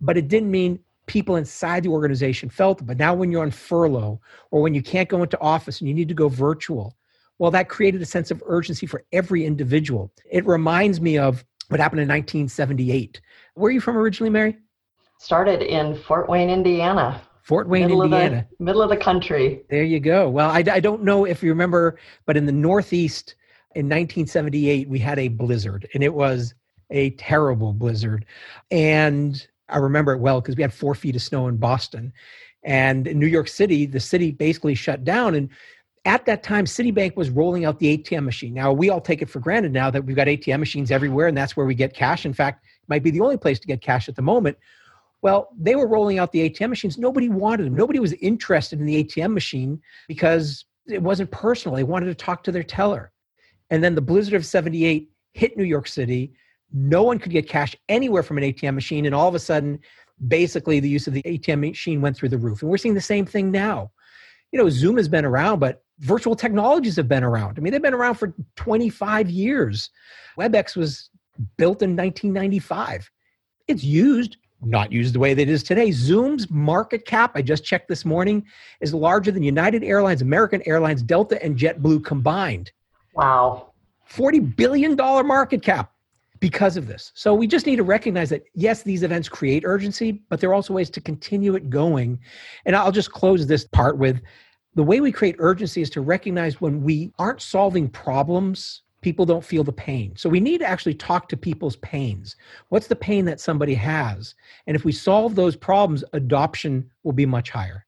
but 0.00 0.16
it 0.16 0.26
didn't 0.26 0.50
mean 0.50 0.80
people 1.06 1.36
inside 1.36 1.84
the 1.84 1.88
organization 1.88 2.48
felt 2.48 2.80
it. 2.80 2.84
But 2.84 2.96
now 2.96 3.14
when 3.14 3.30
you're 3.30 3.42
on 3.42 3.52
furlough 3.52 4.20
or 4.50 4.60
when 4.60 4.74
you 4.74 4.82
can't 4.82 5.08
go 5.08 5.22
into 5.22 5.38
office 5.40 5.80
and 5.80 5.86
you 5.88 5.94
need 5.94 6.08
to 6.08 6.14
go 6.14 6.28
virtual, 6.28 6.96
well, 7.38 7.50
that 7.52 7.68
created 7.68 8.02
a 8.02 8.06
sense 8.06 8.30
of 8.30 8.42
urgency 8.46 8.86
for 8.86 9.04
every 9.12 9.44
individual. 9.44 10.12
It 10.30 10.46
reminds 10.46 11.00
me 11.00 11.18
of 11.18 11.44
what 11.68 11.80
happened 11.80 12.00
in 12.00 12.08
1978. 12.08 13.20
Where 13.54 13.68
are 13.68 13.72
you 13.72 13.80
from 13.80 13.96
originally, 13.96 14.30
Mary? 14.30 14.56
Started 15.18 15.62
in 15.62 15.96
Fort 15.96 16.28
Wayne, 16.28 16.50
Indiana. 16.50 17.22
Fort 17.42 17.68
Wayne, 17.68 17.82
middle 17.82 18.02
Indiana. 18.02 18.38
Of 18.38 18.58
the, 18.58 18.64
middle 18.64 18.82
of 18.82 18.90
the 18.90 18.96
country. 18.96 19.62
There 19.70 19.84
you 19.84 20.00
go. 20.00 20.28
Well, 20.28 20.50
I, 20.50 20.64
I 20.70 20.80
don't 20.80 21.02
know 21.02 21.24
if 21.24 21.42
you 21.42 21.50
remember, 21.50 21.98
but 22.26 22.36
in 22.36 22.46
the 22.46 22.52
Northeast 22.52 23.34
in 23.74 23.86
1978, 23.86 24.88
we 24.88 24.98
had 24.98 25.18
a 25.18 25.28
blizzard, 25.28 25.88
and 25.94 26.02
it 26.02 26.12
was 26.12 26.54
a 26.90 27.10
terrible 27.10 27.72
blizzard. 27.72 28.26
And 28.70 29.44
I 29.68 29.78
remember 29.78 30.12
it 30.12 30.18
well 30.18 30.40
because 30.40 30.56
we 30.56 30.62
had 30.62 30.72
four 30.72 30.94
feet 30.94 31.16
of 31.16 31.22
snow 31.22 31.48
in 31.48 31.56
Boston. 31.56 32.12
And 32.64 33.06
in 33.06 33.18
New 33.18 33.26
York 33.26 33.48
City, 33.48 33.86
the 33.86 33.98
city 33.98 34.30
basically 34.30 34.74
shut 34.74 35.02
down. 35.02 35.34
And 35.34 35.48
at 36.04 36.26
that 36.26 36.42
time, 36.42 36.64
Citibank 36.64 37.16
was 37.16 37.30
rolling 37.30 37.64
out 37.64 37.78
the 37.78 37.96
ATM 37.96 38.24
machine. 38.24 38.52
Now, 38.52 38.72
we 38.72 38.90
all 38.90 39.00
take 39.00 39.22
it 39.22 39.30
for 39.30 39.38
granted 39.38 39.72
now 39.72 39.90
that 39.90 40.04
we've 40.04 40.16
got 40.16 40.26
ATM 40.26 40.58
machines 40.58 40.90
everywhere, 40.90 41.28
and 41.28 41.36
that's 41.36 41.56
where 41.56 41.66
we 41.66 41.74
get 41.74 41.94
cash. 41.94 42.26
In 42.26 42.32
fact, 42.32 42.64
it 42.64 42.88
might 42.88 43.04
be 43.04 43.10
the 43.10 43.20
only 43.20 43.36
place 43.36 43.60
to 43.60 43.68
get 43.68 43.80
cash 43.80 44.08
at 44.08 44.16
the 44.16 44.22
moment. 44.22 44.58
Well, 45.22 45.50
they 45.56 45.76
were 45.76 45.86
rolling 45.86 46.18
out 46.18 46.32
the 46.32 46.50
ATM 46.50 46.70
machines. 46.70 46.98
Nobody 46.98 47.28
wanted 47.28 47.66
them. 47.66 47.76
Nobody 47.76 48.00
was 48.00 48.12
interested 48.14 48.80
in 48.80 48.86
the 48.86 49.04
ATM 49.04 49.32
machine 49.32 49.80
because 50.08 50.64
it 50.88 51.00
wasn't 51.00 51.30
personal. 51.30 51.76
They 51.76 51.84
wanted 51.84 52.06
to 52.06 52.14
talk 52.16 52.42
to 52.44 52.52
their 52.52 52.64
teller. 52.64 53.12
And 53.70 53.84
then 53.84 53.94
the 53.94 54.00
blizzard 54.00 54.34
of 54.34 54.44
78 54.44 55.08
hit 55.32 55.56
New 55.56 55.64
York 55.64 55.86
City. 55.86 56.32
No 56.72 57.04
one 57.04 57.20
could 57.20 57.30
get 57.30 57.48
cash 57.48 57.76
anywhere 57.88 58.24
from 58.24 58.38
an 58.38 58.44
ATM 58.44 58.74
machine. 58.74 59.06
And 59.06 59.14
all 59.14 59.28
of 59.28 59.36
a 59.36 59.38
sudden, 59.38 59.78
basically, 60.26 60.80
the 60.80 60.88
use 60.88 61.06
of 61.06 61.14
the 61.14 61.22
ATM 61.22 61.60
machine 61.60 62.00
went 62.00 62.16
through 62.16 62.30
the 62.30 62.38
roof. 62.38 62.62
And 62.62 62.70
we're 62.70 62.76
seeing 62.76 62.94
the 62.94 63.00
same 63.00 63.24
thing 63.24 63.52
now. 63.52 63.92
You 64.50 64.58
know, 64.58 64.68
Zoom 64.68 64.96
has 64.96 65.08
been 65.08 65.24
around, 65.24 65.60
but 65.60 65.84
virtual 66.02 66.34
technologies 66.34 66.96
have 66.96 67.08
been 67.08 67.24
around. 67.24 67.58
I 67.58 67.62
mean, 67.62 67.72
they've 67.72 67.80
been 67.80 67.94
around 67.94 68.16
for 68.16 68.34
25 68.56 69.30
years. 69.30 69.90
WebEx 70.38 70.76
was 70.76 71.10
built 71.56 71.82
in 71.82 71.96
1995. 71.96 73.10
It's 73.68 73.84
used, 73.84 74.36
not 74.60 74.92
used 74.92 75.14
the 75.14 75.20
way 75.20 75.32
that 75.32 75.42
it 75.42 75.48
is 75.48 75.62
today. 75.62 75.92
Zoom's 75.92 76.50
market 76.50 77.06
cap, 77.06 77.32
I 77.36 77.42
just 77.42 77.64
checked 77.64 77.88
this 77.88 78.04
morning, 78.04 78.44
is 78.80 78.92
larger 78.92 79.30
than 79.30 79.42
United 79.44 79.84
Airlines, 79.84 80.22
American 80.22 80.60
Airlines, 80.66 81.02
Delta, 81.02 81.42
and 81.42 81.56
JetBlue 81.56 82.04
combined. 82.04 82.72
Wow. 83.14 83.72
$40 84.10 84.56
billion 84.56 84.96
market 84.96 85.62
cap 85.62 85.92
because 86.40 86.76
of 86.76 86.88
this. 86.88 87.12
So 87.14 87.32
we 87.32 87.46
just 87.46 87.66
need 87.66 87.76
to 87.76 87.84
recognize 87.84 88.28
that, 88.30 88.42
yes, 88.54 88.82
these 88.82 89.04
events 89.04 89.28
create 89.28 89.62
urgency, 89.64 90.22
but 90.28 90.40
there 90.40 90.50
are 90.50 90.54
also 90.54 90.74
ways 90.74 90.90
to 90.90 91.00
continue 91.00 91.54
it 91.54 91.70
going. 91.70 92.18
And 92.66 92.74
I'll 92.74 92.90
just 92.90 93.12
close 93.12 93.46
this 93.46 93.64
part 93.64 93.96
with 93.96 94.20
the 94.74 94.82
way 94.82 95.00
we 95.00 95.12
create 95.12 95.36
urgency 95.38 95.82
is 95.82 95.90
to 95.90 96.00
recognize 96.00 96.60
when 96.60 96.82
we 96.82 97.12
aren't 97.18 97.42
solving 97.42 97.88
problems 97.88 98.82
people 99.02 99.26
don't 99.26 99.44
feel 99.44 99.64
the 99.64 99.72
pain. 99.72 100.14
So 100.16 100.28
we 100.28 100.40
need 100.40 100.58
to 100.58 100.66
actually 100.66 100.94
talk 100.94 101.28
to 101.28 101.36
people's 101.36 101.76
pains. 101.76 102.36
What's 102.68 102.86
the 102.86 102.96
pain 102.96 103.24
that 103.26 103.40
somebody 103.40 103.74
has? 103.74 104.36
And 104.66 104.76
if 104.76 104.84
we 104.84 104.92
solve 104.92 105.34
those 105.34 105.56
problems 105.56 106.04
adoption 106.12 106.88
will 107.02 107.12
be 107.12 107.26
much 107.26 107.50
higher. 107.50 107.84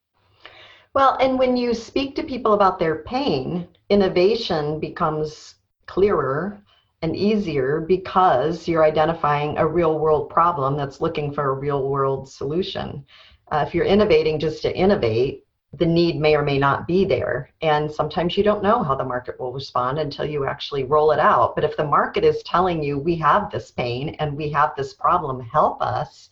Well 0.93 1.17
and 1.21 1.39
when 1.39 1.57
you 1.57 1.73
speak 1.73 2.15
to 2.17 2.23
people 2.23 2.53
about 2.53 2.79
their 2.79 2.97
pain 2.97 3.69
innovation 3.89 4.81
becomes 4.81 5.55
clearer 5.87 6.61
and 7.03 7.15
easier 7.15 7.81
because 7.81 8.67
you're 8.67 8.85
identifying 8.85 9.59
a 9.59 9.67
real 9.67 9.99
world 9.99 10.31
problem 10.31 10.77
that's 10.77 11.01
looking 11.01 11.33
for 11.33 11.51
a 11.51 11.53
real 11.53 11.89
world 11.89 12.29
solution. 12.29 13.05
Uh, 13.53 13.65
if 13.67 13.75
you're 13.75 13.85
innovating 13.85 14.39
just 14.39 14.63
to 14.63 14.75
innovate 14.75 15.44
the 15.79 15.87
need 15.87 16.21
may 16.21 16.37
or 16.37 16.43
may 16.43 16.59
not 16.59 16.87
be 16.87 17.05
there. 17.05 17.51
And 17.63 17.91
sometimes 17.91 18.37
you 18.37 18.45
don't 18.45 18.63
know 18.63 18.83
how 18.83 18.95
the 18.95 19.05
market 19.05 19.39
will 19.39 19.53
respond 19.53 19.99
until 19.99 20.25
you 20.25 20.47
actually 20.47 20.85
roll 20.85 21.11
it 21.11 21.19
out. 21.19 21.55
But 21.55 21.65
if 21.65 21.77
the 21.77 21.85
market 21.85 22.25
is 22.25 22.43
telling 22.43 22.83
you, 22.83 22.99
we 22.99 23.17
have 23.17 23.51
this 23.51 23.71
pain 23.71 24.17
and 24.19 24.37
we 24.37 24.51
have 24.51 24.73
this 24.77 24.95
problem, 24.95 25.41
help 25.41 25.83
us, 25.83 26.31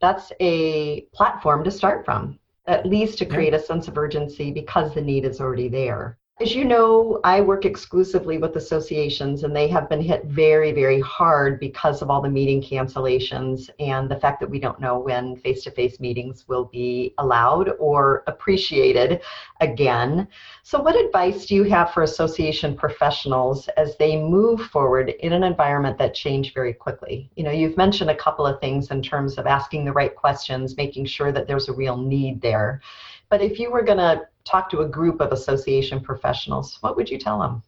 that's 0.00 0.32
a 0.40 1.02
platform 1.14 1.64
to 1.64 1.70
start 1.70 2.04
from, 2.04 2.38
at 2.66 2.86
least 2.86 3.18
to 3.18 3.26
create 3.26 3.54
a 3.54 3.58
sense 3.58 3.88
of 3.88 3.96
urgency 3.96 4.50
because 4.50 4.94
the 4.94 5.00
need 5.00 5.24
is 5.24 5.40
already 5.40 5.68
there. 5.68 6.18
As 6.38 6.54
you 6.54 6.66
know, 6.66 7.18
I 7.24 7.40
work 7.40 7.64
exclusively 7.64 8.36
with 8.36 8.56
associations, 8.56 9.42
and 9.42 9.56
they 9.56 9.68
have 9.68 9.88
been 9.88 10.02
hit 10.02 10.26
very, 10.26 10.70
very 10.70 11.00
hard 11.00 11.58
because 11.58 12.02
of 12.02 12.10
all 12.10 12.20
the 12.20 12.28
meeting 12.28 12.60
cancellations 12.60 13.70
and 13.80 14.06
the 14.06 14.20
fact 14.20 14.40
that 14.40 14.50
we 14.50 14.60
don't 14.60 14.78
know 14.78 14.98
when 14.98 15.36
face 15.36 15.64
to 15.64 15.70
face 15.70 15.98
meetings 15.98 16.46
will 16.46 16.66
be 16.66 17.14
allowed 17.16 17.70
or 17.78 18.22
appreciated 18.26 19.22
again. 19.62 20.28
So, 20.62 20.78
what 20.78 20.94
advice 20.94 21.46
do 21.46 21.54
you 21.54 21.64
have 21.64 21.94
for 21.94 22.02
association 22.02 22.76
professionals 22.76 23.68
as 23.78 23.96
they 23.96 24.18
move 24.18 24.60
forward 24.60 25.08
in 25.08 25.32
an 25.32 25.42
environment 25.42 25.96
that 25.96 26.12
changed 26.12 26.52
very 26.52 26.74
quickly? 26.74 27.30
You 27.36 27.44
know, 27.44 27.50
you've 27.50 27.78
mentioned 27.78 28.10
a 28.10 28.14
couple 28.14 28.46
of 28.46 28.60
things 28.60 28.90
in 28.90 29.00
terms 29.00 29.38
of 29.38 29.46
asking 29.46 29.86
the 29.86 29.92
right 29.94 30.14
questions, 30.14 30.76
making 30.76 31.06
sure 31.06 31.32
that 31.32 31.46
there's 31.46 31.70
a 31.70 31.72
real 31.72 31.96
need 31.96 32.42
there. 32.42 32.82
But 33.30 33.40
if 33.40 33.58
you 33.58 33.72
were 33.72 33.82
going 33.82 33.98
to 33.98 34.28
talk 34.46 34.70
to 34.70 34.80
a 34.80 34.88
group 34.88 35.20
of 35.20 35.32
association 35.32 36.00
professionals, 36.00 36.78
what 36.80 36.96
would 36.96 37.10
you 37.10 37.18
tell 37.18 37.38
them? 37.38 37.62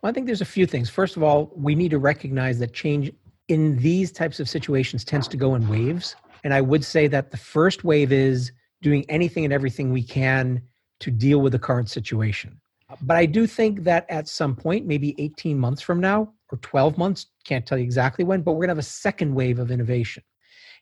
Well, 0.00 0.10
I 0.10 0.12
think 0.12 0.26
there's 0.26 0.40
a 0.40 0.46
few 0.46 0.66
things. 0.66 0.88
First 0.88 1.16
of 1.16 1.22
all, 1.22 1.52
we 1.54 1.74
need 1.74 1.90
to 1.90 1.98
recognize 1.98 2.58
that 2.60 2.72
change 2.72 3.12
in 3.48 3.76
these 3.78 4.10
types 4.10 4.40
of 4.40 4.48
situations 4.48 5.04
tends 5.04 5.28
to 5.28 5.36
go 5.36 5.54
in 5.54 5.68
waves. 5.68 6.16
And 6.44 6.54
I 6.54 6.60
would 6.60 6.84
say 6.84 7.06
that 7.08 7.30
the 7.30 7.36
first 7.36 7.84
wave 7.84 8.12
is 8.12 8.52
doing 8.82 9.04
anything 9.08 9.44
and 9.44 9.52
everything 9.52 9.92
we 9.92 10.02
can 10.02 10.62
to 11.00 11.10
deal 11.10 11.40
with 11.40 11.52
the 11.52 11.58
current 11.58 11.90
situation. 11.90 12.60
But 13.02 13.16
I 13.16 13.26
do 13.26 13.46
think 13.46 13.82
that 13.84 14.06
at 14.08 14.28
some 14.28 14.54
point, 14.54 14.86
maybe 14.86 15.14
18 15.18 15.58
months 15.58 15.82
from 15.82 16.00
now 16.00 16.32
or 16.50 16.58
12 16.58 16.96
months, 16.98 17.26
can't 17.44 17.66
tell 17.66 17.78
you 17.78 17.84
exactly 17.84 18.24
when, 18.24 18.42
but 18.42 18.52
we're 18.52 18.60
going 18.60 18.68
to 18.68 18.72
have 18.72 18.78
a 18.78 18.82
second 18.82 19.34
wave 19.34 19.58
of 19.58 19.70
innovation. 19.70 20.22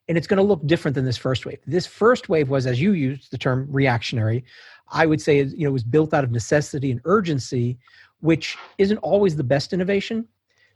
And 0.08 0.18
it's 0.18 0.26
going 0.26 0.38
to 0.38 0.42
look 0.42 0.66
different 0.66 0.96
than 0.96 1.04
this 1.04 1.16
first 1.16 1.46
wave. 1.46 1.60
This 1.64 1.86
first 1.86 2.28
wave 2.28 2.48
was, 2.48 2.66
as 2.66 2.80
you 2.80 2.92
used 2.92 3.30
the 3.30 3.38
term 3.38 3.68
reactionary, 3.70 4.44
I 4.92 5.06
would 5.06 5.20
say 5.20 5.42
you 5.42 5.64
know, 5.66 5.72
was 5.72 5.84
built 5.84 6.14
out 6.14 6.22
of 6.22 6.30
necessity 6.30 6.90
and 6.90 7.00
urgency, 7.04 7.78
which 8.20 8.56
isn't 8.78 8.98
always 8.98 9.36
the 9.36 9.44
best 9.44 9.72
innovation. 9.72 10.28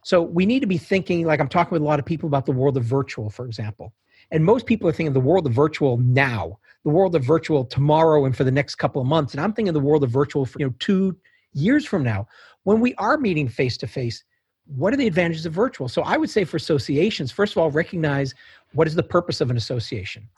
So 0.02 0.22
we 0.22 0.46
need 0.46 0.60
to 0.60 0.66
be 0.66 0.78
thinking, 0.78 1.26
like 1.26 1.40
I'm 1.40 1.48
talking 1.48 1.72
with 1.72 1.82
a 1.82 1.84
lot 1.84 1.98
of 1.98 2.04
people 2.04 2.26
about 2.28 2.46
the 2.46 2.52
world 2.52 2.76
of 2.76 2.84
virtual, 2.84 3.30
for 3.30 3.46
example. 3.46 3.92
And 4.30 4.44
most 4.44 4.66
people 4.66 4.88
are 4.88 4.92
thinking 4.92 5.12
the 5.12 5.20
world 5.20 5.46
of 5.46 5.52
virtual 5.52 5.98
now, 5.98 6.58
the 6.84 6.90
world 6.90 7.14
of 7.14 7.24
virtual 7.24 7.64
tomorrow 7.64 8.24
and 8.24 8.36
for 8.36 8.44
the 8.44 8.50
next 8.50 8.76
couple 8.76 9.00
of 9.00 9.06
months. 9.06 9.34
And 9.34 9.40
I'm 9.40 9.52
thinking 9.52 9.72
the 9.72 9.80
world 9.80 10.02
of 10.02 10.10
virtual 10.10 10.46
for 10.46 10.58
you 10.58 10.66
know 10.66 10.74
two 10.78 11.16
years 11.52 11.84
from 11.84 12.02
now. 12.02 12.26
When 12.64 12.80
we 12.80 12.94
are 12.94 13.16
meeting 13.16 13.48
face 13.48 13.76
to 13.78 13.86
face, 13.86 14.24
what 14.66 14.92
are 14.92 14.96
the 14.96 15.06
advantages 15.06 15.46
of 15.46 15.52
virtual? 15.52 15.88
So 15.88 16.02
I 16.02 16.16
would 16.16 16.30
say 16.30 16.44
for 16.44 16.56
associations, 16.56 17.30
first 17.30 17.52
of 17.52 17.58
all, 17.58 17.70
recognize 17.70 18.34
what 18.72 18.86
is 18.86 18.94
the 18.94 19.02
purpose 19.02 19.40
of 19.40 19.50
an 19.50 19.56
association? 19.56 20.28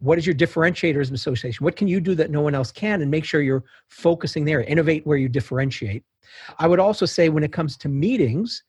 What 0.00 0.18
is 0.18 0.26
your 0.26 0.34
differentiator 0.34 1.00
as 1.00 1.08
an 1.08 1.14
association? 1.14 1.64
What 1.64 1.76
can 1.76 1.88
you 1.88 2.00
do 2.00 2.14
that 2.16 2.30
no 2.30 2.40
one 2.40 2.54
else 2.54 2.72
can? 2.72 3.02
And 3.02 3.10
make 3.10 3.24
sure 3.24 3.42
you're 3.42 3.64
focusing 3.88 4.44
there, 4.44 4.62
innovate 4.62 5.06
where 5.06 5.18
you 5.18 5.28
differentiate. 5.28 6.02
I 6.58 6.66
would 6.66 6.80
also 6.80 7.06
say 7.06 7.28
when 7.28 7.44
it 7.44 7.52
comes 7.52 7.76
to 7.78 7.88
meetings, 7.88 8.64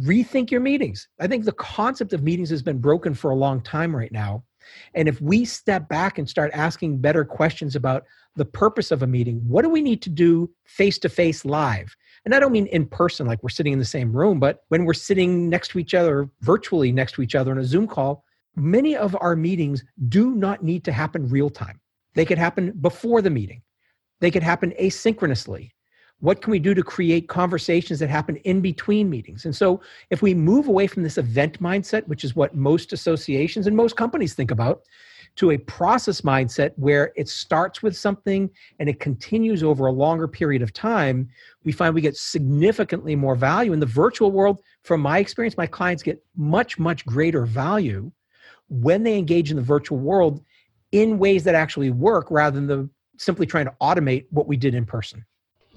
rethink 0.00 0.50
your 0.50 0.60
meetings. 0.60 1.08
I 1.20 1.26
think 1.26 1.44
the 1.44 1.52
concept 1.52 2.12
of 2.12 2.22
meetings 2.22 2.50
has 2.50 2.62
been 2.62 2.78
broken 2.78 3.14
for 3.14 3.30
a 3.30 3.36
long 3.36 3.60
time 3.60 3.94
right 3.94 4.12
now. 4.12 4.44
And 4.94 5.08
if 5.08 5.20
we 5.20 5.44
step 5.44 5.88
back 5.88 6.18
and 6.18 6.28
start 6.28 6.50
asking 6.54 6.98
better 6.98 7.24
questions 7.24 7.74
about 7.74 8.04
the 8.36 8.44
purpose 8.44 8.90
of 8.90 9.02
a 9.02 9.06
meeting, 9.06 9.40
what 9.46 9.62
do 9.62 9.68
we 9.68 9.82
need 9.82 10.02
to 10.02 10.10
do 10.10 10.50
face 10.64 10.98
to 11.00 11.08
face 11.08 11.44
live? 11.44 11.96
And 12.24 12.34
I 12.34 12.40
don't 12.40 12.52
mean 12.52 12.66
in 12.66 12.86
person, 12.86 13.26
like 13.26 13.42
we're 13.42 13.48
sitting 13.48 13.72
in 13.72 13.78
the 13.78 13.84
same 13.84 14.12
room, 14.12 14.38
but 14.38 14.64
when 14.68 14.84
we're 14.84 14.94
sitting 14.94 15.48
next 15.48 15.68
to 15.68 15.78
each 15.78 15.94
other, 15.94 16.28
virtually 16.42 16.92
next 16.92 17.12
to 17.12 17.22
each 17.22 17.34
other 17.34 17.50
in 17.52 17.58
a 17.58 17.64
Zoom 17.64 17.86
call, 17.86 18.24
many 18.56 18.96
of 18.96 19.16
our 19.20 19.36
meetings 19.36 19.84
do 20.08 20.34
not 20.34 20.62
need 20.62 20.84
to 20.84 20.92
happen 20.92 21.28
real 21.28 21.50
time. 21.50 21.80
They 22.14 22.24
could 22.24 22.38
happen 22.38 22.72
before 22.80 23.22
the 23.22 23.30
meeting, 23.30 23.62
they 24.20 24.30
could 24.30 24.42
happen 24.42 24.72
asynchronously. 24.80 25.70
What 26.20 26.42
can 26.42 26.50
we 26.50 26.58
do 26.58 26.74
to 26.74 26.82
create 26.82 27.28
conversations 27.28 28.00
that 28.00 28.10
happen 28.10 28.36
in 28.38 28.60
between 28.60 29.08
meetings? 29.08 29.44
And 29.44 29.54
so, 29.54 29.80
if 30.10 30.20
we 30.20 30.34
move 30.34 30.66
away 30.66 30.88
from 30.88 31.04
this 31.04 31.16
event 31.16 31.62
mindset, 31.62 32.08
which 32.08 32.24
is 32.24 32.34
what 32.34 32.56
most 32.56 32.92
associations 32.92 33.68
and 33.68 33.76
most 33.76 33.96
companies 33.96 34.34
think 34.34 34.50
about, 34.50 34.82
to 35.36 35.52
a 35.52 35.58
process 35.58 36.22
mindset 36.22 36.72
where 36.74 37.12
it 37.14 37.28
starts 37.28 37.80
with 37.80 37.96
something 37.96 38.50
and 38.80 38.88
it 38.88 38.98
continues 38.98 39.62
over 39.62 39.86
a 39.86 39.92
longer 39.92 40.26
period 40.26 40.62
of 40.62 40.72
time, 40.72 41.28
we 41.62 41.70
find 41.70 41.94
we 41.94 42.00
get 42.00 42.16
significantly 42.16 43.14
more 43.14 43.36
value. 43.36 43.72
In 43.72 43.78
the 43.78 43.86
virtual 43.86 44.32
world, 44.32 44.60
from 44.82 45.00
my 45.00 45.18
experience, 45.18 45.56
my 45.56 45.66
clients 45.66 46.02
get 46.02 46.20
much, 46.36 46.80
much 46.80 47.06
greater 47.06 47.46
value 47.46 48.10
when 48.68 49.02
they 49.02 49.16
engage 49.16 49.50
in 49.50 49.56
the 49.56 49.62
virtual 49.62 49.98
world 49.98 50.42
in 50.92 51.18
ways 51.18 51.44
that 51.44 51.54
actually 51.54 51.90
work 51.90 52.30
rather 52.30 52.54
than 52.54 52.66
the 52.66 52.88
simply 53.16 53.46
trying 53.46 53.64
to 53.66 53.74
automate 53.80 54.26
what 54.30 54.46
we 54.46 54.56
did 54.56 54.74
in 54.74 54.84
person 54.84 55.24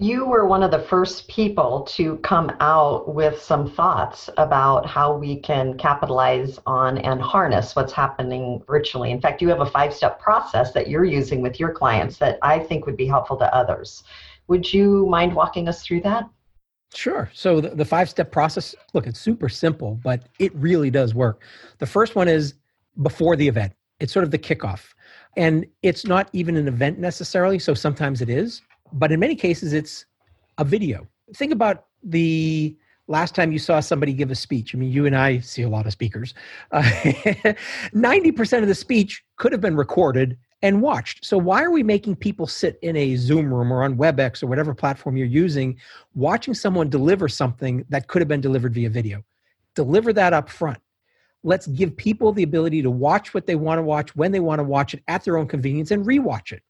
you 0.02 0.26
were 0.26 0.48
one 0.48 0.64
of 0.64 0.72
the 0.72 0.80
first 0.80 1.28
people 1.28 1.82
to 1.82 2.18
come 2.18 2.52
out 2.60 3.14
with 3.14 3.40
some 3.40 3.70
thoughts 3.70 4.32
about 4.38 4.84
how 4.84 5.16
we 5.16 5.40
can 5.40 5.78
capitalize 5.78 6.58
on 6.66 6.98
and 6.98 7.22
harness 7.22 7.76
what's 7.76 7.94
happening 7.94 8.64
virtually. 8.66 9.12
In 9.12 9.22
fact, 9.22 9.44
you 9.44 9.50
have 9.50 9.62
a 9.62 9.66
five 9.68 9.94
step 9.94 10.20
process 10.20 10.74
that 10.74 10.90
you're 10.90 11.06
using 11.06 11.44
with 11.44 11.60
your 11.60 11.72
clients 11.72 12.18
that 12.18 12.40
I 12.42 12.58
think 12.58 12.88
would 12.88 12.98
be 12.98 13.06
helpful 13.06 13.38
to 13.38 13.56
others. 13.56 14.04
Would 14.48 14.74
you 14.74 15.06
mind 15.06 15.36
walking 15.36 15.68
us 15.68 15.84
through 15.84 16.02
that? 16.02 16.28
Sure. 16.96 17.30
So 17.34 17.62
the, 17.62 17.70
the 17.70 17.86
five 17.86 18.10
step 18.10 18.32
process, 18.32 18.74
look, 18.94 19.06
it's 19.06 19.20
super 19.20 19.50
simple, 19.50 20.00
but 20.04 20.24
it 20.40 20.52
really 20.56 20.90
does 20.90 21.14
work. 21.14 21.44
The 21.78 21.86
first 21.86 22.16
one 22.16 22.28
is 22.28 22.56
before 23.02 23.36
the 23.36 23.48
event, 23.48 23.74
it's 24.00 24.14
sort 24.14 24.24
of 24.24 24.32
the 24.32 24.40
kickoff. 24.40 24.94
And 25.38 25.66
it's 25.82 26.06
not 26.06 26.30
even 26.34 26.58
an 26.58 26.68
event 26.68 27.00
necessarily, 27.00 27.60
so 27.60 27.74
sometimes 27.74 28.22
it 28.22 28.30
is 28.30 28.62
but 28.94 29.12
in 29.12 29.20
many 29.20 29.36
cases 29.36 29.74
it's 29.74 30.06
a 30.58 30.64
video. 30.64 31.08
Think 31.36 31.52
about 31.52 31.86
the 32.04 32.76
last 33.08 33.36
time 33.36 33.52
you 33.52 33.60
saw 33.60 33.80
somebody 33.80 34.14
give 34.14 34.32
a 34.32 34.36
speech. 34.36 34.76
I 34.76 34.78
mean 34.78 34.92
you 34.92 35.06
and 35.06 35.16
i 35.16 35.40
see 35.40 35.64
a 35.64 35.70
lot 35.70 35.86
of 35.86 35.92
speakers. 35.92 36.34
Uh, 36.72 36.82
90% 36.84 38.62
of 38.62 38.68
the 38.68 38.76
speech 38.76 39.24
could 39.38 39.52
have 39.52 39.62
been 39.62 39.76
recorded 39.76 40.38
and 40.62 40.82
watched. 40.82 41.26
So 41.26 41.38
why 41.38 41.64
are 41.64 41.72
we 41.72 41.82
making 41.82 42.18
people 42.18 42.46
sit 42.46 42.78
in 42.82 42.96
a 42.96 43.16
zoom 43.16 43.52
room 43.52 43.74
or 43.74 43.84
on 43.84 43.98
webex 43.98 44.44
or 44.44 44.48
whatever 44.48 44.76
platform 44.76 45.18
you're 45.18 45.26
using 45.26 45.78
watching 46.14 46.54
someone 46.54 46.90
deliver 46.90 47.28
something 47.28 47.84
that 47.90 48.08
could 48.08 48.22
have 48.22 48.30
been 48.30 48.42
delivered 48.42 48.74
via 48.74 48.90
video? 48.90 49.24
Deliver 49.74 50.14
that 50.14 50.34
up 50.34 50.50
front 50.50 50.80
let's 51.44 51.68
give 51.68 51.96
people 51.98 52.32
the 52.32 52.44
ability 52.44 52.82
to 52.82 52.92
watch 52.92 53.34
what 53.34 53.48
they 53.48 53.56
want 53.56 53.80
to 53.80 53.84
watch 53.84 54.16
when 54.16 54.32
they 54.32 54.40
want 54.40 54.60
to 54.60 54.64
watch 54.64 54.94
it 54.94 55.04
at 55.08 55.24
their 55.24 55.38
own 55.38 55.48
convenience 55.48 55.92
and 55.92 56.06
rewatch 56.06 56.52
it 56.52 56.62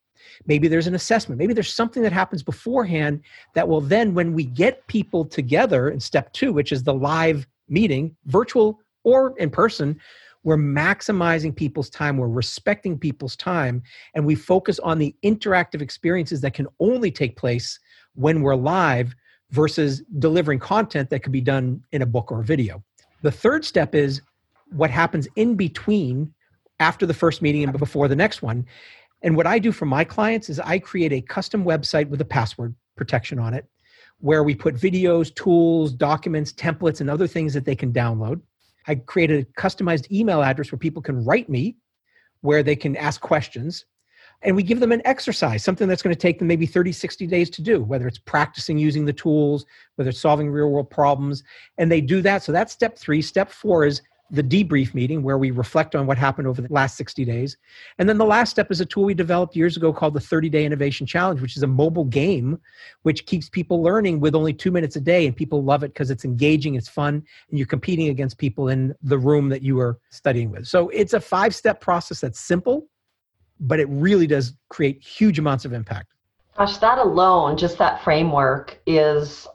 Maybe 0.45 0.67
there's 0.67 0.87
an 0.87 0.95
assessment. 0.95 1.39
Maybe 1.39 1.53
there's 1.53 1.73
something 1.73 2.03
that 2.03 2.13
happens 2.13 2.43
beforehand 2.43 3.21
that 3.53 3.67
will 3.67 3.81
then, 3.81 4.13
when 4.13 4.33
we 4.33 4.45
get 4.45 4.85
people 4.87 5.25
together 5.25 5.89
in 5.89 5.99
step 5.99 6.31
two, 6.33 6.53
which 6.53 6.71
is 6.71 6.83
the 6.83 6.93
live 6.93 7.47
meeting, 7.69 8.15
virtual 8.25 8.79
or 9.03 9.37
in 9.37 9.49
person, 9.49 9.99
we're 10.43 10.57
maximizing 10.57 11.55
people's 11.55 11.89
time, 11.89 12.17
we're 12.17 12.27
respecting 12.27 12.97
people's 12.97 13.35
time, 13.35 13.83
and 14.15 14.25
we 14.25 14.33
focus 14.33 14.79
on 14.79 14.97
the 14.97 15.15
interactive 15.23 15.81
experiences 15.81 16.41
that 16.41 16.53
can 16.53 16.67
only 16.79 17.11
take 17.11 17.37
place 17.37 17.79
when 18.15 18.41
we're 18.41 18.55
live 18.55 19.13
versus 19.51 20.01
delivering 20.17 20.57
content 20.57 21.09
that 21.09 21.21
could 21.21 21.31
be 21.31 21.41
done 21.41 21.83
in 21.91 22.01
a 22.01 22.05
book 22.05 22.31
or 22.31 22.39
a 22.39 22.43
video. 22.43 22.83
The 23.21 23.31
third 23.31 23.63
step 23.63 23.93
is 23.93 24.21
what 24.71 24.89
happens 24.89 25.27
in 25.35 25.55
between 25.55 26.33
after 26.79 27.05
the 27.05 27.13
first 27.13 27.41
meeting 27.41 27.63
and 27.63 27.77
before 27.77 28.07
the 28.07 28.15
next 28.15 28.41
one. 28.41 28.65
And 29.21 29.35
what 29.35 29.47
I 29.47 29.59
do 29.59 29.71
for 29.71 29.85
my 29.85 30.03
clients 30.03 30.49
is 30.49 30.59
I 30.59 30.79
create 30.79 31.13
a 31.13 31.21
custom 31.21 31.63
website 31.63 32.09
with 32.09 32.21
a 32.21 32.25
password 32.25 32.73
protection 32.95 33.39
on 33.39 33.53
it 33.53 33.65
where 34.21 34.43
we 34.43 34.55
put 34.55 34.75
videos, 34.75 35.33
tools, 35.33 35.91
documents, 35.91 36.53
templates, 36.53 37.01
and 37.01 37.09
other 37.09 37.27
things 37.27 37.53
that 37.53 37.65
they 37.65 37.75
can 37.75 37.91
download. 37.91 38.39
I 38.87 38.95
create 38.95 39.31
a 39.31 39.45
customized 39.59 40.09
email 40.11 40.41
address 40.41 40.71
where 40.71 40.79
people 40.79 41.01
can 41.01 41.23
write 41.25 41.49
me, 41.49 41.75
where 42.41 42.63
they 42.63 42.75
can 42.75 42.95
ask 42.95 43.19
questions. 43.21 43.85
And 44.43 44.55
we 44.55 44.63
give 44.63 44.79
them 44.79 44.91
an 44.91 45.03
exercise, 45.05 45.63
something 45.63 45.87
that's 45.87 46.01
going 46.01 46.15
to 46.15 46.19
take 46.19 46.39
them 46.39 46.47
maybe 46.47 46.65
30, 46.65 46.91
60 46.91 47.27
days 47.27 47.49
to 47.51 47.61
do, 47.61 47.83
whether 47.83 48.07
it's 48.07 48.17
practicing 48.17 48.77
using 48.77 49.05
the 49.05 49.13
tools, 49.13 49.65
whether 49.95 50.09
it's 50.09 50.19
solving 50.19 50.49
real 50.49 50.69
world 50.69 50.89
problems. 50.89 51.43
And 51.77 51.91
they 51.91 52.01
do 52.01 52.21
that. 52.23 52.41
So 52.41 52.51
that's 52.51 52.73
step 52.73 52.97
three. 52.97 53.21
Step 53.21 53.51
four 53.51 53.85
is 53.85 54.01
the 54.31 54.41
debrief 54.41 54.93
meeting 54.93 55.21
where 55.21 55.37
we 55.37 55.51
reflect 55.51 55.93
on 55.93 56.07
what 56.07 56.17
happened 56.17 56.47
over 56.47 56.61
the 56.61 56.71
last 56.71 56.95
60 56.95 57.25
days. 57.25 57.57
And 57.99 58.07
then 58.07 58.17
the 58.17 58.25
last 58.25 58.49
step 58.49 58.71
is 58.71 58.79
a 58.79 58.85
tool 58.85 59.03
we 59.03 59.13
developed 59.13 59.57
years 59.57 59.75
ago 59.75 59.91
called 59.91 60.13
the 60.13 60.21
30 60.21 60.49
Day 60.49 60.65
Innovation 60.65 61.05
Challenge, 61.05 61.41
which 61.41 61.57
is 61.57 61.63
a 61.63 61.67
mobile 61.67 62.05
game 62.05 62.57
which 63.03 63.25
keeps 63.25 63.49
people 63.49 63.83
learning 63.83 64.21
with 64.21 64.33
only 64.33 64.53
two 64.53 64.71
minutes 64.71 64.95
a 64.95 65.01
day. 65.01 65.27
And 65.27 65.35
people 65.35 65.63
love 65.63 65.83
it 65.83 65.89
because 65.89 66.09
it's 66.09 66.23
engaging, 66.23 66.75
it's 66.75 66.87
fun, 66.87 67.15
and 67.49 67.59
you're 67.59 67.67
competing 67.67 68.07
against 68.07 68.37
people 68.37 68.69
in 68.69 68.95
the 69.03 69.17
room 69.17 69.49
that 69.49 69.61
you 69.61 69.79
are 69.81 69.99
studying 70.11 70.49
with. 70.49 70.65
So 70.65 70.87
it's 70.89 71.13
a 71.13 71.19
five 71.19 71.53
step 71.53 71.81
process 71.81 72.21
that's 72.21 72.39
simple, 72.39 72.87
but 73.59 73.81
it 73.81 73.89
really 73.89 74.27
does 74.27 74.53
create 74.69 75.03
huge 75.03 75.39
amounts 75.39 75.65
of 75.65 75.73
impact. 75.73 76.13
Gosh, 76.57 76.77
that 76.77 76.99
alone, 76.99 77.57
just 77.57 77.77
that 77.79 78.03
framework 78.03 78.79
is 78.85 79.47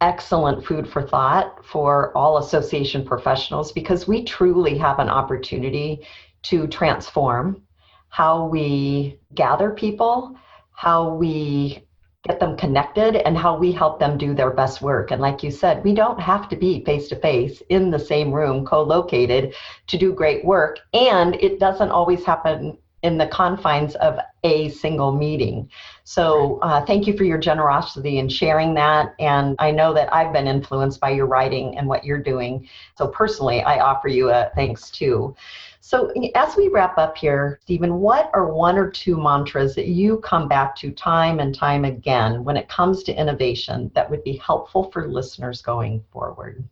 excellent 0.00 0.64
food 0.64 0.88
for 0.88 1.02
thought 1.02 1.64
for 1.64 2.16
all 2.16 2.38
association 2.38 3.04
professionals 3.04 3.72
because 3.72 4.08
we 4.08 4.24
truly 4.24 4.76
have 4.78 4.98
an 4.98 5.08
opportunity 5.08 6.06
to 6.42 6.66
transform 6.66 7.62
how 8.08 8.46
we 8.46 9.18
gather 9.34 9.70
people, 9.70 10.36
how 10.72 11.14
we 11.14 11.86
get 12.24 12.40
them 12.40 12.56
connected, 12.56 13.16
and 13.16 13.36
how 13.36 13.56
we 13.56 13.72
help 13.72 13.98
them 13.98 14.18
do 14.18 14.34
their 14.34 14.50
best 14.50 14.82
work. 14.82 15.10
And 15.10 15.22
like 15.22 15.42
you 15.42 15.50
said, 15.50 15.82
we 15.84 15.94
don't 15.94 16.20
have 16.20 16.48
to 16.50 16.56
be 16.56 16.84
face 16.84 17.08
to 17.08 17.16
face 17.16 17.62
in 17.70 17.90
the 17.90 17.98
same 17.98 18.32
room, 18.32 18.66
co 18.66 18.82
located, 18.82 19.54
to 19.86 19.96
do 19.96 20.12
great 20.12 20.44
work. 20.44 20.78
And 20.92 21.36
it 21.36 21.58
doesn't 21.58 21.90
always 21.90 22.24
happen 22.24 22.76
in 23.02 23.16
the 23.16 23.26
confines 23.28 23.94
of 23.96 24.18
a 24.44 24.68
single 24.70 25.12
meeting. 25.12 25.70
So, 26.04 26.58
uh, 26.60 26.84
thank 26.84 27.06
you 27.06 27.16
for 27.16 27.24
your 27.24 27.38
generosity 27.38 28.18
in 28.18 28.28
sharing 28.28 28.74
that. 28.74 29.14
And 29.18 29.56
I 29.58 29.70
know 29.70 29.94
that 29.94 30.12
I've 30.12 30.32
been 30.32 30.46
influenced 30.46 31.00
by 31.00 31.10
your 31.10 31.26
writing 31.26 31.78
and 31.78 31.86
what 31.86 32.04
you're 32.04 32.22
doing. 32.22 32.68
So, 32.96 33.08
personally, 33.08 33.62
I 33.62 33.80
offer 33.80 34.08
you 34.08 34.30
a 34.30 34.50
thanks 34.54 34.90
too. 34.90 35.34
So, 35.80 36.12
as 36.34 36.56
we 36.56 36.68
wrap 36.68 36.98
up 36.98 37.16
here, 37.16 37.58
Stephen, 37.62 38.00
what 38.00 38.30
are 38.34 38.52
one 38.52 38.76
or 38.76 38.90
two 38.90 39.16
mantras 39.16 39.74
that 39.76 39.88
you 39.88 40.18
come 40.18 40.46
back 40.46 40.76
to 40.76 40.90
time 40.90 41.40
and 41.40 41.54
time 41.54 41.84
again 41.84 42.44
when 42.44 42.56
it 42.56 42.68
comes 42.68 43.02
to 43.04 43.14
innovation 43.14 43.90
that 43.94 44.10
would 44.10 44.22
be 44.22 44.36
helpful 44.36 44.90
for 44.90 45.08
listeners 45.08 45.62
going 45.62 46.04
forward? 46.12 46.62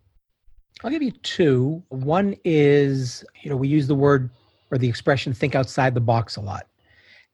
I'll 0.85 0.91
give 0.91 1.03
you 1.03 1.11
two. 1.11 1.83
One 1.89 2.37
is, 2.45 3.25
you 3.43 3.51
know, 3.51 3.57
we 3.57 3.67
use 3.67 3.87
the 3.87 3.95
word 3.95 4.31
or 4.71 4.79
the 4.79 4.89
expression 4.89 5.33
think 5.33 5.55
outside 5.55 5.95
the 5.95 6.01
box 6.01 6.37
a 6.37 6.41
lot. 6.41 6.67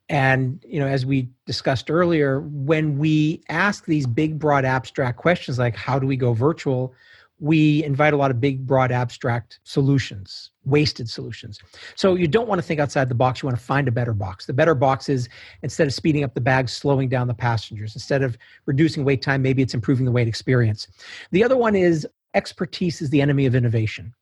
And, 0.09 0.63
you 0.67 0.79
know, 0.79 0.87
as 0.87 1.07
we 1.07 1.31
discussed 1.47 1.91
earlier, 1.91 2.41
when 2.41 2.99
we 2.99 3.43
ask 3.49 3.87
these 3.87 4.07
big, 4.07 4.39
broad, 4.39 4.65
abstract 4.65 5.19
questions 5.19 5.59
like 5.59 5.75
how 5.75 5.99
do 5.99 6.07
we 6.07 6.17
go 6.17 6.35
virtual, 6.35 6.93
we 7.41 7.83
invite 7.85 8.13
a 8.13 8.17
lot 8.17 8.31
of 8.31 8.41
big, 8.41 8.67
broad, 8.67 8.93
abstract 8.93 9.59
solutions, 9.65 10.51
wasted 10.65 11.09
solutions. 11.09 11.59
So 11.97 12.15
you 12.15 12.29
don't 12.29 12.49
want 12.49 12.61
to 12.61 12.63
think 12.63 12.81
outside 12.81 13.09
the 13.09 13.15
box. 13.15 13.43
You 13.43 13.49
want 13.49 13.59
to 13.59 13.65
find 13.65 13.89
a 13.89 13.93
better 13.93 14.13
box. 14.13 14.47
The 14.47 14.53
better 14.53 14.75
box 14.75 15.09
is 15.09 15.29
instead 15.63 15.87
of 15.87 15.95
speeding 15.95 16.23
up 16.23 16.35
the 16.35 16.41
bags, 16.41 16.73
slowing 16.73 17.09
down 17.09 17.27
the 17.27 17.35
passengers. 17.35 17.95
Instead 17.97 18.23
of 18.23 18.39
reducing 18.67 19.05
wait 19.05 19.21
time, 19.21 19.43
maybe 19.43 19.63
it's 19.63 19.75
improving 19.75 20.05
the 20.05 20.13
wait 20.13 20.29
experience. 20.29 20.87
The 21.33 21.43
other 21.43 21.57
one 21.57 21.75
is 21.75 22.07
expertise 22.35 23.03
is 23.03 23.11
the 23.11 23.21
enemy 23.21 23.47
of 23.47 23.55
innovation. 23.55 24.15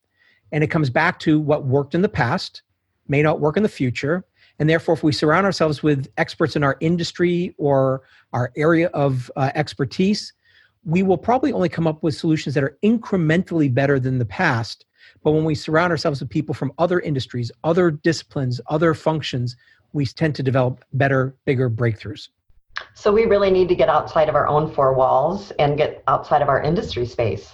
And 0.53 0.63
it 0.63 0.69
comes 0.69 0.91
back 0.91 1.19
to 1.21 1.41
what 1.41 1.65
worked 1.65 1.95
in 1.95 2.03
the 2.03 2.09
past 2.09 2.63
may 3.09 3.23
not 3.23 3.41
work 3.41 3.57
in 3.57 3.63
the 3.63 3.69
future. 3.69 4.25
And 4.59 4.69
therefore, 4.69 4.95
if 4.95 5.03
we 5.03 5.13
surround 5.13 5.47
ourselves 5.47 5.83
with 5.83 6.09
experts 6.19 6.57
in 6.57 6.63
our 6.63 6.77
industry 6.81 7.55
or 7.59 8.03
our 8.33 8.53
area 8.57 8.89
of 8.89 9.31
uh, 9.37 9.51
expertise, 9.55 10.33
we 10.85 11.03
will 11.03 11.19
probably 11.19 11.53
only 11.53 11.69
come 11.69 11.87
up 11.87 12.03
with 12.03 12.15
solutions 12.15 12.55
that 12.55 12.65
are 12.65 12.77
incrementally 12.83 13.73
better 13.73 13.99
than 13.99 14.19
the 14.19 14.25
past. 14.25 14.85
But 15.23 15.33
when 15.33 15.45
we 15.45 15.55
surround 15.55 15.91
ourselves 15.91 16.21
with 16.21 16.31
people 16.31 16.55
from 16.55 16.73
other 16.79 17.01
industries, 17.01 17.51
other 17.65 17.91
disciplines, 17.91 18.61
other 18.69 18.95
functions, 18.95 19.57
we 19.93 20.07
tend 20.07 20.35
to 20.37 20.43
develop 20.43 20.85
better, 20.93 21.37
bigger 21.45 21.71
breakthroughs. 21.71 22.29
So 22.95 23.13
we 23.13 23.27
really 23.27 23.51
need 23.51 23.69
to 23.69 23.75
get 23.75 23.89
outside 23.89 24.29
of 24.29 24.35
our 24.35 24.49
own 24.49 24.73
four 24.73 24.95
walls 24.95 25.51
and 25.59 25.77
get 25.77 26.03
outside 26.09 26.43
of 26.43 26.49
our 26.49 26.63
industry 26.63 27.07
space. 27.07 27.53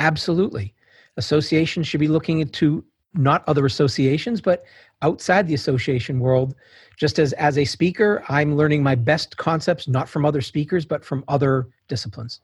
Absolutely. 0.00 0.74
Associations 1.16 1.86
should 1.86 2.00
be 2.00 2.08
looking 2.08 2.40
into 2.40 2.84
not 3.14 3.44
other 3.46 3.66
associations, 3.66 4.40
but 4.40 4.64
outside 5.02 5.46
the 5.46 5.54
association 5.54 6.20
world. 6.20 6.54
Just 6.96 7.18
as 7.18 7.32
as 7.34 7.58
a 7.58 7.64
speaker, 7.64 8.24
I'm 8.28 8.56
learning 8.56 8.82
my 8.82 8.94
best 8.94 9.36
concepts 9.36 9.88
not 9.88 10.08
from 10.08 10.24
other 10.24 10.40
speakers, 10.40 10.84
but 10.84 11.04
from 11.04 11.24
other 11.28 11.68
disciplines. 11.88 12.40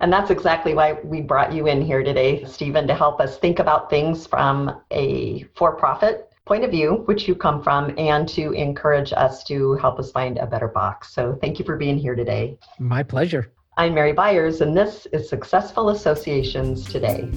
And 0.00 0.12
that's 0.12 0.30
exactly 0.30 0.74
why 0.74 0.94
we 1.04 1.20
brought 1.20 1.52
you 1.52 1.66
in 1.66 1.80
here 1.80 2.02
today, 2.02 2.44
Stephen, 2.44 2.86
to 2.88 2.94
help 2.94 3.20
us 3.20 3.38
think 3.38 3.58
about 3.58 3.88
things 3.88 4.26
from 4.26 4.80
a 4.90 5.44
for 5.54 5.76
profit 5.76 6.28
point 6.44 6.64
of 6.64 6.70
view, 6.70 7.02
which 7.06 7.28
you 7.28 7.34
come 7.34 7.62
from, 7.62 7.94
and 7.98 8.28
to 8.30 8.52
encourage 8.52 9.12
us 9.12 9.44
to 9.44 9.74
help 9.74 9.98
us 9.98 10.10
find 10.10 10.38
a 10.38 10.46
better 10.46 10.68
box. 10.68 11.14
So 11.14 11.38
thank 11.40 11.58
you 11.58 11.64
for 11.64 11.76
being 11.76 11.96
here 11.96 12.16
today. 12.16 12.58
My 12.78 13.02
pleasure. 13.02 13.52
I'm 13.76 13.94
Mary 13.94 14.12
Byers, 14.12 14.60
and 14.60 14.76
this 14.76 15.06
is 15.12 15.28
Successful 15.28 15.90
Associations 15.90 16.84
Today. 16.84 17.30